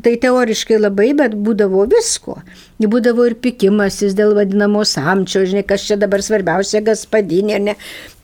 tai 0.05 0.15
teoriškai 0.21 0.77
labai, 0.77 1.13
bet 1.17 1.33
būdavo 1.33 1.87
visko. 1.89 2.37
Būdavo 2.83 3.25
ir 3.29 3.37
pikimasis 3.41 4.13
dėl 4.17 4.35
vadinamo 4.37 4.83
samčio, 4.85 5.45
žinai, 5.47 5.63
kas 5.65 5.85
čia 5.87 5.97
dabar 5.97 6.21
svarbiausia, 6.21 6.83
gaspadinė, 6.85 7.59
ne. 7.59 7.77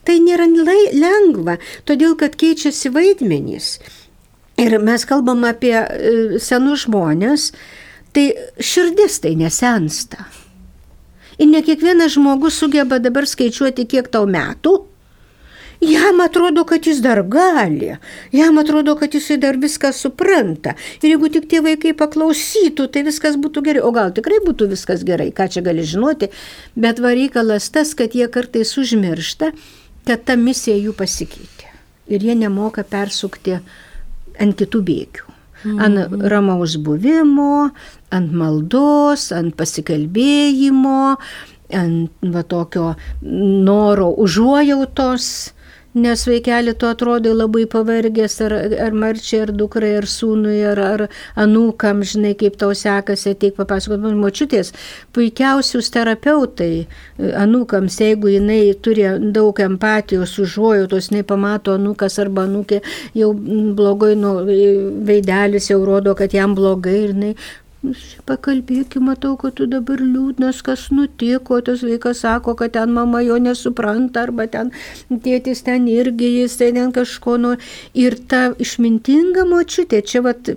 Tai 0.06 0.18
nėra 0.24 0.46
lai- 0.50 0.94
lengva, 0.96 1.58
todėl 1.86 2.16
kad 2.20 2.36
keičiasi 2.40 2.92
vaidmenys. 2.94 3.80
Ir 4.60 4.76
mes 4.84 5.06
kalbam 5.08 5.46
apie 5.48 5.74
e, 5.74 6.40
senus 6.44 6.84
žmonės, 6.86 7.52
tai 8.14 8.34
širdis 8.60 9.22
tai 9.24 9.36
nesensta. 9.40 10.26
Ir 11.40 11.48
ne 11.48 11.62
kiekvienas 11.64 12.18
žmogus 12.18 12.58
sugeba 12.60 13.00
dabar 13.00 13.24
skaičiuoti, 13.30 13.88
kiek 13.88 14.10
tau 14.12 14.26
metų. 14.28 14.74
Jam 15.80 16.20
atrodo, 16.20 16.66
kad 16.68 16.88
jis 16.88 17.00
dar 17.00 17.22
gali, 17.24 17.94
jam 18.36 18.58
atrodo, 18.60 18.98
kad 19.00 19.14
jisai 19.16 19.38
dar 19.40 19.56
viską 19.56 19.94
supranta. 19.96 20.74
Ir 21.00 21.14
jeigu 21.14 21.30
tik 21.32 21.48
tie 21.48 21.62
vaikai 21.64 21.94
paklausytų, 21.96 22.90
tai 22.92 23.06
viskas 23.08 23.38
būtų 23.40 23.64
gerai. 23.64 23.84
O 23.88 23.92
gal 23.96 24.12
tikrai 24.12 24.42
būtų 24.44 24.68
viskas 24.74 25.06
gerai, 25.08 25.30
ką 25.32 25.48
čia 25.48 25.64
gali 25.64 25.86
žinoti. 25.88 26.34
Bet 26.76 27.00
vareikalas 27.00 27.70
tas, 27.72 27.94
kad 27.96 28.12
jie 28.12 28.28
kartais 28.28 28.76
užmiršta, 28.76 29.54
kad 30.10 30.26
ta 30.28 30.36
misija 30.36 30.76
jų 30.76 30.96
pasikeitė. 31.00 31.72
Ir 32.12 32.26
jie 32.28 32.36
nemoka 32.36 32.84
persukti 32.84 33.62
ant 34.40 34.58
kitų 34.60 34.82
bėgių. 34.84 35.30
Ant 35.80 36.14
ramaus 36.32 36.78
buvimo, 36.80 37.70
ant 38.16 38.36
maldos, 38.36 39.30
ant 39.36 39.56
pasikalbėjimo, 39.60 41.16
ant 41.76 42.28
va, 42.36 42.44
tokio 42.44 42.94
noro 43.22 44.10
užuojautos. 44.24 45.30
Nes 45.94 46.28
vaikeli 46.28 46.76
tu 46.78 46.86
atrodai 46.86 47.32
labai 47.34 47.64
pavargęs, 47.66 48.36
ar, 48.46 48.54
ar 48.86 48.94
marčiai, 48.94 49.40
ar 49.48 49.52
dukrai, 49.58 49.96
ar 49.98 50.06
sūnui, 50.06 50.60
ar, 50.70 50.82
ar 50.86 51.04
anūkam, 51.34 52.04
žinai, 52.06 52.36
kaip 52.38 52.60
tau 52.62 52.76
sekasi, 52.78 53.32
ateik 53.34 53.56
papasakot, 53.58 53.98
man 54.04 54.20
močiutės, 54.22 54.70
puikiausius 55.18 55.90
terapeutai 55.96 56.86
anūkams, 57.18 57.98
jeigu 58.06 58.36
jinai 58.36 58.60
turi 58.86 59.08
daug 59.34 59.64
empatijos, 59.66 60.36
užuojautos, 60.44 61.10
jinai 61.10 61.24
pamato 61.26 61.74
anūkas 61.80 62.20
arba 62.22 62.46
anūkė, 62.46 62.84
jau 63.18 63.32
blogai 63.34 64.14
nu, 64.20 64.36
veidelis 65.10 65.72
jau 65.74 65.82
rodo, 65.90 66.14
kad 66.14 66.38
jam 66.38 66.54
blogai 66.54 67.00
ir 67.08 67.16
jinai 67.16 67.34
Pakalbėkime, 68.28 69.06
matau, 69.08 69.38
kad 69.40 69.54
tu 69.56 69.66
dabar 69.72 70.02
liūdnas, 70.04 70.58
kas 70.68 70.90
nutiko, 70.92 71.62
tas 71.64 71.80
vaikas 71.86 72.26
sako, 72.26 72.52
kad 72.60 72.74
ten 72.76 72.92
mama 72.92 73.22
jo 73.24 73.38
nesupranta, 73.40 74.26
arba 74.28 74.50
ten 74.52 74.74
tėtis 75.08 75.64
ten 75.64 75.88
irgi, 75.88 76.28
jis 76.42 76.58
ten 76.60 76.92
kažko 76.96 77.38
nu. 77.40 77.54
Ir 77.96 78.18
ta 78.28 78.50
išmintinga 78.60 79.46
močiutė, 79.48 80.02
čia 80.04 80.24
vat, 80.26 80.52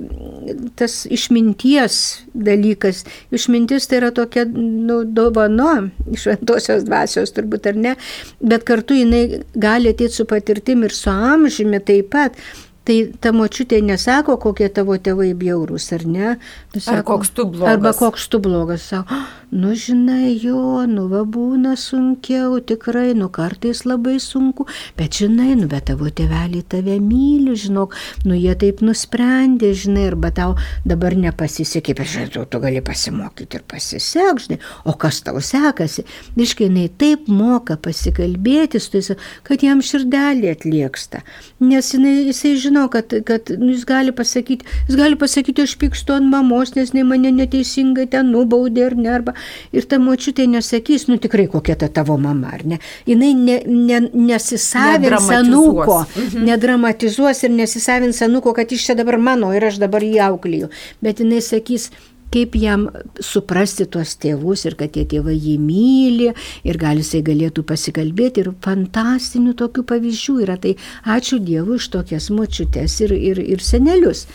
tas 0.75 0.99
išminties 1.07 2.01
dalykas, 2.35 3.05
išmintis 3.31 3.87
tai 3.87 4.03
yra 4.03 4.11
tokia 4.17 4.43
nu, 4.51 5.05
dovana, 5.07 5.77
šventosios 6.19 6.83
dvasios 6.89 7.31
turbūt 7.39 7.71
ar 7.71 7.81
ne, 7.87 7.95
bet 8.43 8.67
kartu 8.67 8.99
jinai 8.99 9.45
gali 9.55 9.95
ateiti 9.95 10.19
su 10.19 10.27
patirtim 10.27 10.83
ir 10.83 10.99
su 10.99 11.15
amžiumi 11.15 11.85
taip 11.87 12.11
pat. 12.19 12.43
Tai 12.83 12.97
ta 13.23 13.31
močiutė 13.31 13.79
nesako, 13.87 14.35
kokie 14.43 14.67
tavo 14.75 14.97
tėvai 14.99 15.29
bjaurūs, 15.39 15.85
ar 15.95 16.03
ne? 16.03 16.31
Tu 16.75 16.81
Ar 16.91 17.05
koks 17.07 17.31
tu 17.31 17.45
blogas. 17.47 17.77
Arba 17.77 17.93
koks 17.95 18.25
tu 18.33 18.41
blogas, 18.43 18.89
sako, 18.91 19.21
nu 19.55 19.71
žinai, 19.79 20.33
jo, 20.43 20.83
nu 20.91 21.05
va 21.07 21.21
būna 21.23 21.77
sunkiau, 21.79 22.57
tikrai, 22.67 23.13
nu 23.15 23.29
kartais 23.31 23.85
labai 23.87 24.17
sunku, 24.23 24.67
bet 24.99 25.21
žinai, 25.21 25.53
nu 25.61 25.69
bet 25.71 25.87
tavo 25.93 26.11
tėveliai 26.11 26.65
tave 26.75 26.97
myli, 26.99 27.55
žinok, 27.63 27.95
nu 28.27 28.35
jie 28.35 28.57
taip 28.59 28.83
nusprendė, 28.83 29.71
žinai, 29.79 30.09
arba 30.11 30.33
tau 30.35 30.57
dabar 30.89 31.15
nepasisekė, 31.15 31.95
bet 32.01 32.11
žinai, 32.17 32.33
tu, 32.35 32.43
tu 32.51 32.63
gali 32.65 32.83
pasimokyti 32.83 33.61
ir 33.61 33.67
pasisek, 33.71 34.43
žinai, 34.43 34.59
o 34.91 34.97
kas 34.99 35.23
tau 35.23 35.39
sekasi, 35.39 36.03
iškai 36.35 36.67
jinai 36.67 36.89
taip 36.91 37.31
moka 37.31 37.79
pasikalbėti 37.79 38.83
su 38.83 38.97
tais, 38.97 39.15
kad 39.47 39.63
jam 39.63 39.87
širdelį 39.87 40.51
atlieksta, 40.57 41.23
nes 41.63 41.95
jinai, 41.95 42.17
jisai 42.33 42.57
žino, 42.57 42.72
kad, 42.93 43.13
kad 43.29 43.53
nu, 43.59 43.71
jis 43.73 43.85
gali 43.89 44.13
pasakyti, 44.13 44.67
jis 44.89 44.99
gali 44.99 45.19
pasakyti, 45.21 45.65
aš 45.67 45.75
pykstu 45.81 46.17
ant 46.17 46.29
mamos, 46.31 46.75
nes 46.77 46.93
jinai 46.93 47.05
mane 47.09 47.33
neteisingai 47.37 48.09
ten 48.13 48.31
nubaudė 48.33 48.87
ar 48.89 48.97
ne, 48.99 49.09
arba 49.13 49.35
ir 49.73 49.87
ta 49.89 49.99
močiutė 50.03 50.47
nesakys, 50.51 51.09
nu 51.11 51.19
tikrai 51.23 51.49
kokia 51.53 51.77
ta 51.81 51.89
tavo 51.89 52.19
mama, 52.21 52.53
ar 52.57 52.65
ne. 52.75 52.81
Jinai 53.09 53.33
ne, 53.39 53.59
ne, 53.67 54.01
nesisavins 54.13 55.29
senuko, 55.29 56.03
mhm. 56.07 56.47
nedramatizuos 56.49 57.45
ir 57.47 57.55
nesisavins 57.57 58.23
senuko, 58.23 58.55
kad 58.57 58.73
iš 58.73 58.89
čia 58.91 58.99
dabar 58.99 59.19
mano 59.19 59.53
ir 59.57 59.69
aš 59.71 59.81
dabar 59.83 60.05
jį 60.05 60.19
aukliju. 60.29 60.73
Bet 61.05 61.23
jinai 61.23 61.43
sakys, 61.45 61.91
kaip 62.33 62.57
jam 62.59 62.87
suprasti 63.21 63.87
tuos 63.93 64.15
tėvus 64.23 64.65
ir 64.69 64.77
kad 64.81 64.95
tie 64.95 65.05
tėvai 65.09 65.37
jį 65.37 65.57
myli 65.61 66.31
ir 66.65 66.81
gal 66.81 67.01
jisai 67.03 67.23
galėtų 67.27 67.67
pasikalbėti 67.69 68.45
ir 68.45 68.53
fantastinių 68.65 69.55
tokių 69.61 69.87
pavyzdžių 69.93 70.39
yra. 70.47 70.59
Tai 70.63 70.75
ačiū 71.17 71.41
Dievui 71.43 71.79
iš 71.81 71.91
tokias 71.93 72.31
močiutes 72.33 72.99
ir, 73.05 73.15
ir, 73.17 73.43
ir 73.57 73.65
senelius. 73.65 74.27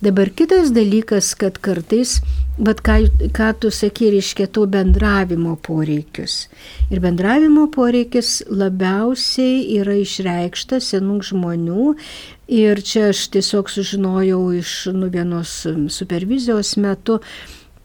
Dabar 0.00 0.30
kitas 0.32 0.70
dalykas, 0.72 1.34
kad 1.36 1.58
kartais, 1.60 2.14
bet 2.56 2.78
ką, 2.80 2.94
ką 3.36 3.50
tu 3.60 3.68
sakai, 3.68 4.08
reiškia 4.14 4.46
to 4.48 4.64
bendravimo 4.64 5.58
poreikius. 5.60 6.46
Ir 6.88 7.02
bendravimo 7.04 7.66
poreikis 7.74 8.38
labiausiai 8.48 9.60
yra 9.76 9.98
išreikštas 10.00 10.88
senų 10.94 11.18
žmonių. 11.28 11.92
Ir 12.48 12.80
čia 12.80 13.10
aš 13.12 13.26
tiesiog 13.36 13.68
sužinojau 13.68 14.40
iš 14.56 14.74
nu, 14.96 15.12
vienos 15.12 15.52
supervizijos 15.92 16.78
metu, 16.80 17.20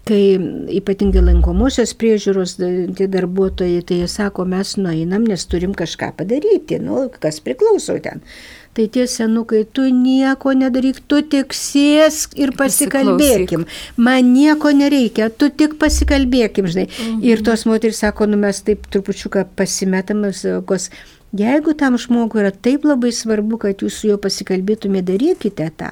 kai 0.08 0.38
ypatingai 0.80 1.20
lankomosios 1.34 1.92
priežiūros 2.00 2.56
tie 2.96 3.12
darbuotojai, 3.12 3.84
tai 3.84 4.04
jie 4.06 4.08
sako, 4.08 4.48
mes 4.48 4.78
nueinam, 4.80 5.28
nes 5.28 5.44
turim 5.52 5.76
kažką 5.76 6.14
padaryti, 6.22 6.80
nu, 6.80 7.10
kas 7.20 7.44
priklauso 7.44 8.00
ten. 8.06 8.24
Tai 8.76 8.86
tie 8.92 9.06
senukai, 9.08 9.64
tu 9.72 9.86
nieko 9.88 10.52
nedaryk, 10.52 11.00
tu 11.08 11.22
tik 11.24 11.56
sėsk 11.56 12.36
ir 12.36 12.52
pasikalbėkim. 12.60 13.64
Man 13.96 14.34
nieko 14.36 14.74
nereikia, 14.76 15.30
tu 15.32 15.48
tik 15.48 15.78
pasikalbėkim, 15.80 16.68
žinai. 16.68 16.90
Mhm. 16.92 17.22
Ir 17.24 17.44
tos 17.48 17.64
moteris 17.70 18.04
sako, 18.04 18.28
nu 18.28 18.40
mes 18.42 18.60
taip 18.68 18.90
trupučiuką 18.92 19.48
pasimetam, 19.56 20.26
kos 20.68 20.90
Jeigu 21.36 21.74
tam 21.76 21.98
žmogui 22.00 22.40
yra 22.40 22.52
taip 22.54 22.86
labai 22.88 23.10
svarbu, 23.12 23.58
kad 23.60 23.82
jūs 23.84 23.98
su 24.00 24.08
juo 24.08 24.16
pasikalbėtumė, 24.22 25.02
darykite 25.04 25.68
tą, 25.76 25.90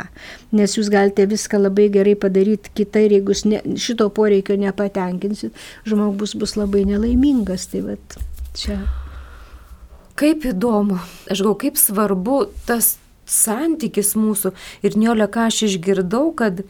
nes 0.55 0.77
jūs 0.77 0.87
galite 0.93 1.25
viską 1.27 1.59
labai 1.65 1.89
gerai 1.91 2.13
padaryti 2.15 2.71
kitai 2.79 3.07
ir 3.09 3.17
jeigu 3.17 3.35
ne, 3.51 3.59
šito 3.75 4.07
poreikio 4.15 4.55
nepatenkinsit, 4.61 5.65
žmogus 5.89 6.37
bus 6.39 6.55
labai 6.55 6.85
nelaimingas. 6.87 7.67
Tai 7.73 7.87
vat, 7.89 8.21
čia. 8.55 8.79
Kaip 10.19 10.45
įdomu, 10.45 10.99
aš 11.31 11.41
galvoju, 11.41 11.59
kaip 11.65 11.79
svarbu 11.81 12.43
tas 12.67 12.97
santykis 13.29 14.13
mūsų 14.19 14.53
ir 14.85 14.97
niolė, 14.99 15.29
ką 15.31 15.47
aš 15.49 15.63
išgirdau, 15.69 16.27
kad 16.37 16.61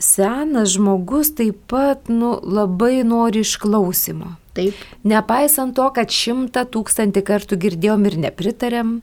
senas 0.00 0.72
žmogus 0.76 1.34
taip 1.36 1.58
pat 1.68 2.08
nu, 2.08 2.38
labai 2.40 3.02
nori 3.04 3.44
išklausimo. 3.44 4.36
Taip. 4.56 4.74
Nepaisant 5.06 5.76
to, 5.76 5.84
kad 5.94 6.10
šimtą 6.10 6.64
tūkstantį 6.74 7.22
kartų 7.28 7.58
girdėjom 7.64 8.08
ir 8.10 8.16
nepritarėm, 8.24 8.96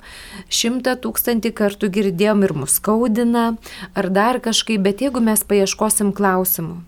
šimtą 0.52 0.98
tūkstantį 1.06 1.54
kartų 1.56 1.92
girdėjom 1.96 2.44
ir 2.44 2.54
mus 2.58 2.76
skaudina, 2.82 3.46
ar 3.96 4.10
dar 4.12 4.42
kažkaip, 4.44 4.82
bet 4.84 5.06
jeigu 5.06 5.24
mes 5.24 5.46
paieškosim 5.48 6.12
klausimų, 6.18 6.82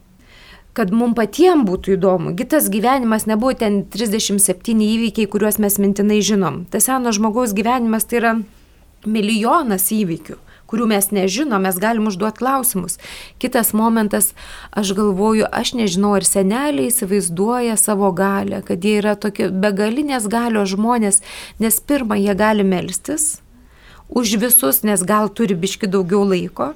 kad 0.77 0.91
mums 0.95 1.17
patiems 1.17 1.67
būtų 1.67 1.95
įdomu, 1.97 2.35
kitas 2.39 2.69
gyvenimas 2.71 3.25
nebuvo 3.29 3.55
ten 3.57 3.81
37 3.89 4.83
įvykiai, 4.85 5.29
kuriuos 5.31 5.59
mes 5.59 5.79
mintinai 5.81 6.21
žinom. 6.25 6.63
Tas 6.71 6.87
seno 6.89 7.13
žmogaus 7.15 7.55
gyvenimas 7.57 8.07
tai 8.09 8.21
yra 8.21 8.35
milijonas 9.07 9.89
įvykių 9.95 10.37
kurių 10.69 10.85
mes 10.91 11.09
nežinom, 11.15 11.65
mes 11.65 11.79
galim 11.81 12.07
užduoti 12.11 12.43
klausimus. 12.43 12.99
Kitas 13.41 13.73
momentas, 13.73 14.33
aš 14.69 14.93
galvoju, 14.97 15.47
aš 15.49 15.73
nežinau, 15.79 16.13
ar 16.19 16.27
seneliai 16.27 16.91
įsivaizduoja 16.91 17.77
savo 17.79 18.11
galę, 18.13 18.61
kad 18.65 18.85
jie 18.85 18.99
yra 19.01 19.15
tokie 19.17 19.49
begalinės 19.49 20.29
galios 20.29 20.73
žmonės, 20.75 21.23
nes 21.57 21.81
pirmą, 21.81 22.19
jie 22.21 22.37
gali 22.37 22.67
melstis 22.67 23.39
už 24.09 24.39
visus, 24.41 24.81
nes 24.81 25.01
gal 25.05 25.29
turi 25.29 25.53
biški 25.53 25.85
daugiau 25.85 26.23
laiko. 26.25 26.73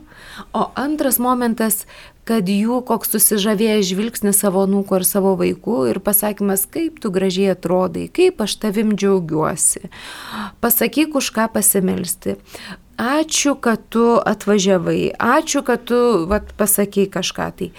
O 0.53 0.67
antras 0.77 1.17
momentas, 1.17 1.85
kad 2.27 2.47
jų 2.49 2.79
koks 2.87 3.13
susižavėjęs 3.15 3.89
žvilgsnis 3.89 4.39
savo 4.43 4.63
nūko 4.69 5.01
ir 5.01 5.07
savo 5.07 5.33
vaikų 5.39 5.79
ir 5.91 5.99
pasakymas, 6.03 6.65
kaip 6.71 7.01
tu 7.03 7.11
gražiai 7.13 7.51
atrodai, 7.55 8.07
kaip 8.11 8.41
aš 8.43 8.55
tavim 8.63 8.95
džiaugiuosi. 8.95 9.91
Pasakyk, 10.63 11.17
už 11.19 11.33
ką 11.35 11.49
pasimelsti. 11.57 12.37
Ačiū, 12.93 13.55
kad 13.57 13.81
tu 13.89 14.03
atvažiavai, 14.21 15.15
ačiū, 15.17 15.63
kad 15.65 15.81
tu 15.89 15.97
vat, 16.29 16.51
pasakai 16.59 17.07
kažką 17.09 17.47
tai. 17.57 17.71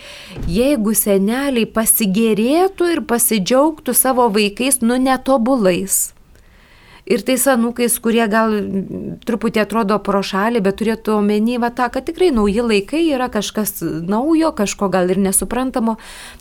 Jeigu 0.51 0.91
seneliai 0.99 1.71
pasigėrėtų 1.71 2.91
ir 2.97 3.03
pasidžiaugtų 3.07 3.95
savo 3.95 4.27
vaikais, 4.35 4.83
nu 4.83 4.99
netobulais. 4.99 6.11
Ir 7.05 7.21
tais 7.21 7.43
anūkais, 7.53 7.99
kurie 8.01 8.25
gal 8.33 8.55
truputį 9.29 9.61
atrodo 9.61 9.99
pro 10.01 10.23
šalį, 10.25 10.63
bet 10.65 10.79
turėtų 10.81 11.19
omeny, 11.19 11.59
va 11.61 11.69
tą, 11.69 11.91
kad 11.93 12.07
tikrai 12.09 12.31
nauji 12.33 12.65
laikai 12.65 13.03
yra 13.13 13.29
kažkas 13.33 13.83
naujo, 13.85 14.55
kažko 14.57 14.89
gal 14.93 15.13
ir 15.13 15.21
nesuprantamo, 15.21 15.99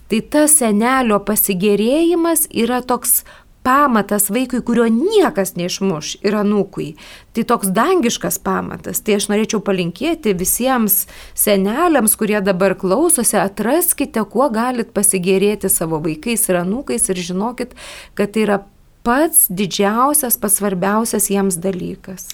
tai 0.08 0.22
tas 0.24 0.56
senelio 0.62 1.20
pasigėrėjimas 1.28 2.48
yra 2.48 2.80
toks 2.80 3.26
pamatas 3.64 4.30
vaikui, 4.32 4.62
kurio 4.64 4.86
niekas 4.92 5.56
neišmuš, 5.56 6.18
yra 6.28 6.44
nūkui. 6.48 6.94
Tai 7.34 7.46
toks 7.48 7.72
dangiškas 7.74 8.40
pamatas. 8.44 9.00
Tai 9.04 9.18
aš 9.18 9.30
norėčiau 9.32 9.64
palinkėti 9.64 10.36
visiems 10.38 11.06
seneliams, 11.40 12.18
kurie 12.20 12.42
dabar 12.44 12.76
klausosi, 12.80 13.40
atraskite, 13.40 14.26
kuo 14.30 14.50
galit 14.54 14.92
pasigėrėti 14.96 15.72
savo 15.72 16.02
vaikais 16.04 16.48
ir 16.52 16.60
anūkais 16.64 17.10
ir 17.10 17.24
žinokit, 17.32 17.76
kad 18.20 18.36
tai 18.36 18.48
yra 18.48 18.60
pats 19.04 19.48
didžiausias, 19.52 20.38
pats 20.40 20.60
svarbiausias 20.60 21.30
jiems 21.32 21.60
dalykas. 21.64 22.30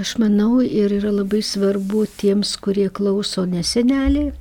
Aš 0.00 0.16
manau 0.22 0.62
ir 0.64 0.92
yra 0.98 1.12
labai 1.12 1.42
svarbu 1.44 2.06
tiems, 2.20 2.56
kurie 2.64 2.88
klauso 2.88 3.44
neseneliai 3.48 4.32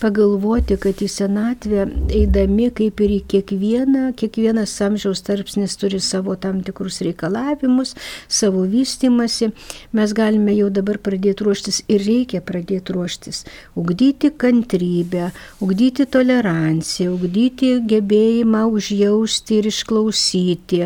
pagalvoti, 0.00 0.76
kad 0.80 1.00
į 1.02 1.08
senatvę 1.10 1.86
eidami 2.14 2.68
kaip 2.74 3.00
ir 3.04 3.14
į 3.16 3.20
kiekvieną, 3.32 4.10
kiekvienas 4.18 4.74
amžiaus 4.84 5.22
tarpsnis 5.26 5.76
turi 5.80 6.00
savo 6.04 6.36
tam 6.40 6.60
tikrus 6.66 7.00
reikalavimus, 7.04 7.94
savo 8.28 8.64
vystimasi, 8.70 9.50
mes 9.96 10.14
galime 10.16 10.54
jau 10.56 10.68
dabar 10.70 10.98
pradėti 11.02 11.46
ruoštis 11.46 11.82
ir 11.92 12.04
reikia 12.06 12.42
pradėti 12.44 12.94
ruoštis. 12.96 13.42
Ugdyti 13.78 14.30
kantrybę, 14.36 15.30
ugdyti 15.64 16.06
toleranciją, 16.06 17.14
ugdyti 17.16 17.72
gebėjimą 17.90 18.66
užjausti 18.76 19.60
ir 19.60 19.70
išklausyti. 19.72 20.82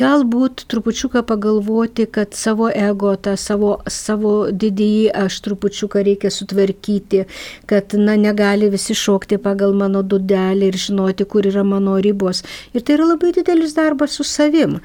Galbūt 0.00 0.66
trupučiuką 0.70 1.24
pagalvoti, 1.28 2.06
kad 2.06 2.36
savo 2.38 2.70
ego, 2.70 3.16
tą 3.16 3.36
savo, 3.40 3.76
savo 3.90 4.34
didįjį 4.52 5.10
aš 5.24 5.40
trupučiuką 5.46 6.04
reikia 6.06 6.30
sutvarkyti, 6.34 7.24
kad 7.70 7.96
na 7.98 8.16
negali 8.20 8.49
gali 8.50 8.68
visi 8.70 8.94
šokti 8.94 9.38
pagal 9.38 9.74
mano 9.76 10.02
dudelį 10.02 10.70
ir 10.70 10.78
žinoti, 10.84 11.26
kur 11.32 11.46
yra 11.46 11.62
mano 11.66 11.96
ribos. 12.02 12.42
Ir 12.74 12.82
tai 12.82 12.96
yra 12.98 13.06
labai 13.12 13.32
didelis 13.36 13.76
darbas 13.78 14.16
su 14.18 14.26
savim. 14.26 14.78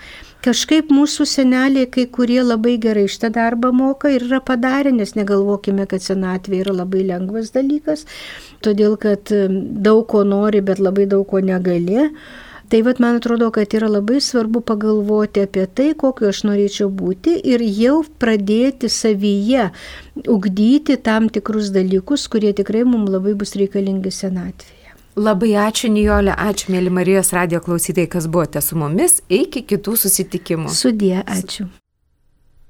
Kažkaip 0.46 0.92
mūsų 0.94 1.26
seneliai, 1.26 1.90
kai 1.90 2.06
kurie 2.18 2.42
labai 2.46 2.76
gerai 2.82 3.08
šitą 3.10 3.32
darbą 3.34 3.72
moka 3.74 4.12
ir 4.14 4.28
yra 4.28 4.42
padarę, 4.46 4.92
nes 4.94 5.16
negalvokime, 5.18 5.88
kad 5.90 6.06
senatvė 6.06 6.62
yra 6.62 6.76
labai 6.84 7.02
lengvas 7.08 7.50
dalykas, 7.56 8.06
todėl 8.62 9.00
kad 9.02 9.34
daug 9.88 10.06
ko 10.12 10.22
nori, 10.36 10.62
bet 10.62 10.84
labai 10.84 11.08
daug 11.10 11.26
ko 11.32 11.42
negali. 11.42 12.12
Tai 12.70 12.82
vad 12.82 13.00
man 13.00 13.16
atrodo, 13.16 13.52
kad 13.52 13.74
yra 13.74 13.88
labai 13.88 14.22
svarbu 14.22 14.62
pagalvoti 14.62 15.44
apie 15.46 15.66
tai, 15.68 15.92
kokio 15.94 16.32
aš 16.32 16.42
norėčiau 16.48 16.88
būti 16.90 17.36
ir 17.52 17.62
jau 17.62 18.00
pradėti 18.22 18.90
savyje 18.90 19.68
ugdyti 20.32 20.98
tam 20.98 21.30
tikrus 21.30 21.70
dalykus, 21.76 22.26
kurie 22.32 22.56
tikrai 22.58 22.82
mums 22.88 23.12
labai 23.14 23.36
bus 23.38 23.54
reikalingi 23.60 24.10
senatvėje. 24.12 24.96
Labai 25.16 25.54
ačiū 25.62 25.92
Nijolė, 25.94 26.34
ačiū 26.34 26.74
mėly 26.74 26.92
Marijos 26.92 27.30
radio 27.38 27.62
klausytojai, 27.64 28.10
kas 28.12 28.26
buvote 28.28 28.62
su 28.66 28.76
mumis, 28.80 29.22
iki 29.30 29.62
kitų 29.64 29.94
susitikimų. 30.02 30.74
Sudie, 30.74 31.20
ačiū. 31.22 31.70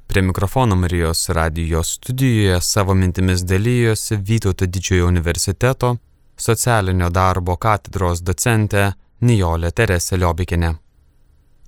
Prie 0.05 0.21
mikrofono 0.21 0.75
Marijos 0.75 1.23
radijos 1.29 1.95
studijoje 1.97 2.59
savo 2.61 2.93
mintimis 2.93 3.41
dalyjosi 3.47 4.19
Vytauto 4.27 4.67
didžiojo 4.67 5.07
universiteto 5.07 5.95
socialinio 6.37 7.09
darbo 7.09 7.55
katedros 7.55 8.21
docentė 8.21 8.91
Nijolė 9.25 9.71
Teresė 9.73 10.19
Liobikinė. 10.21 10.75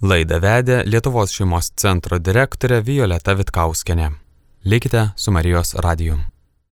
Laidą 0.05 0.37
vedė 0.43 0.83
Lietuvos 0.85 1.33
šeimos 1.33 1.71
centro 1.81 2.19
direktorė 2.21 2.83
Violeta 2.85 3.33
Vitkauskenė. 3.39 4.11
Likite 4.65 5.07
su 5.17 5.33
Marijos 5.33 5.73
radiju. 5.81 6.19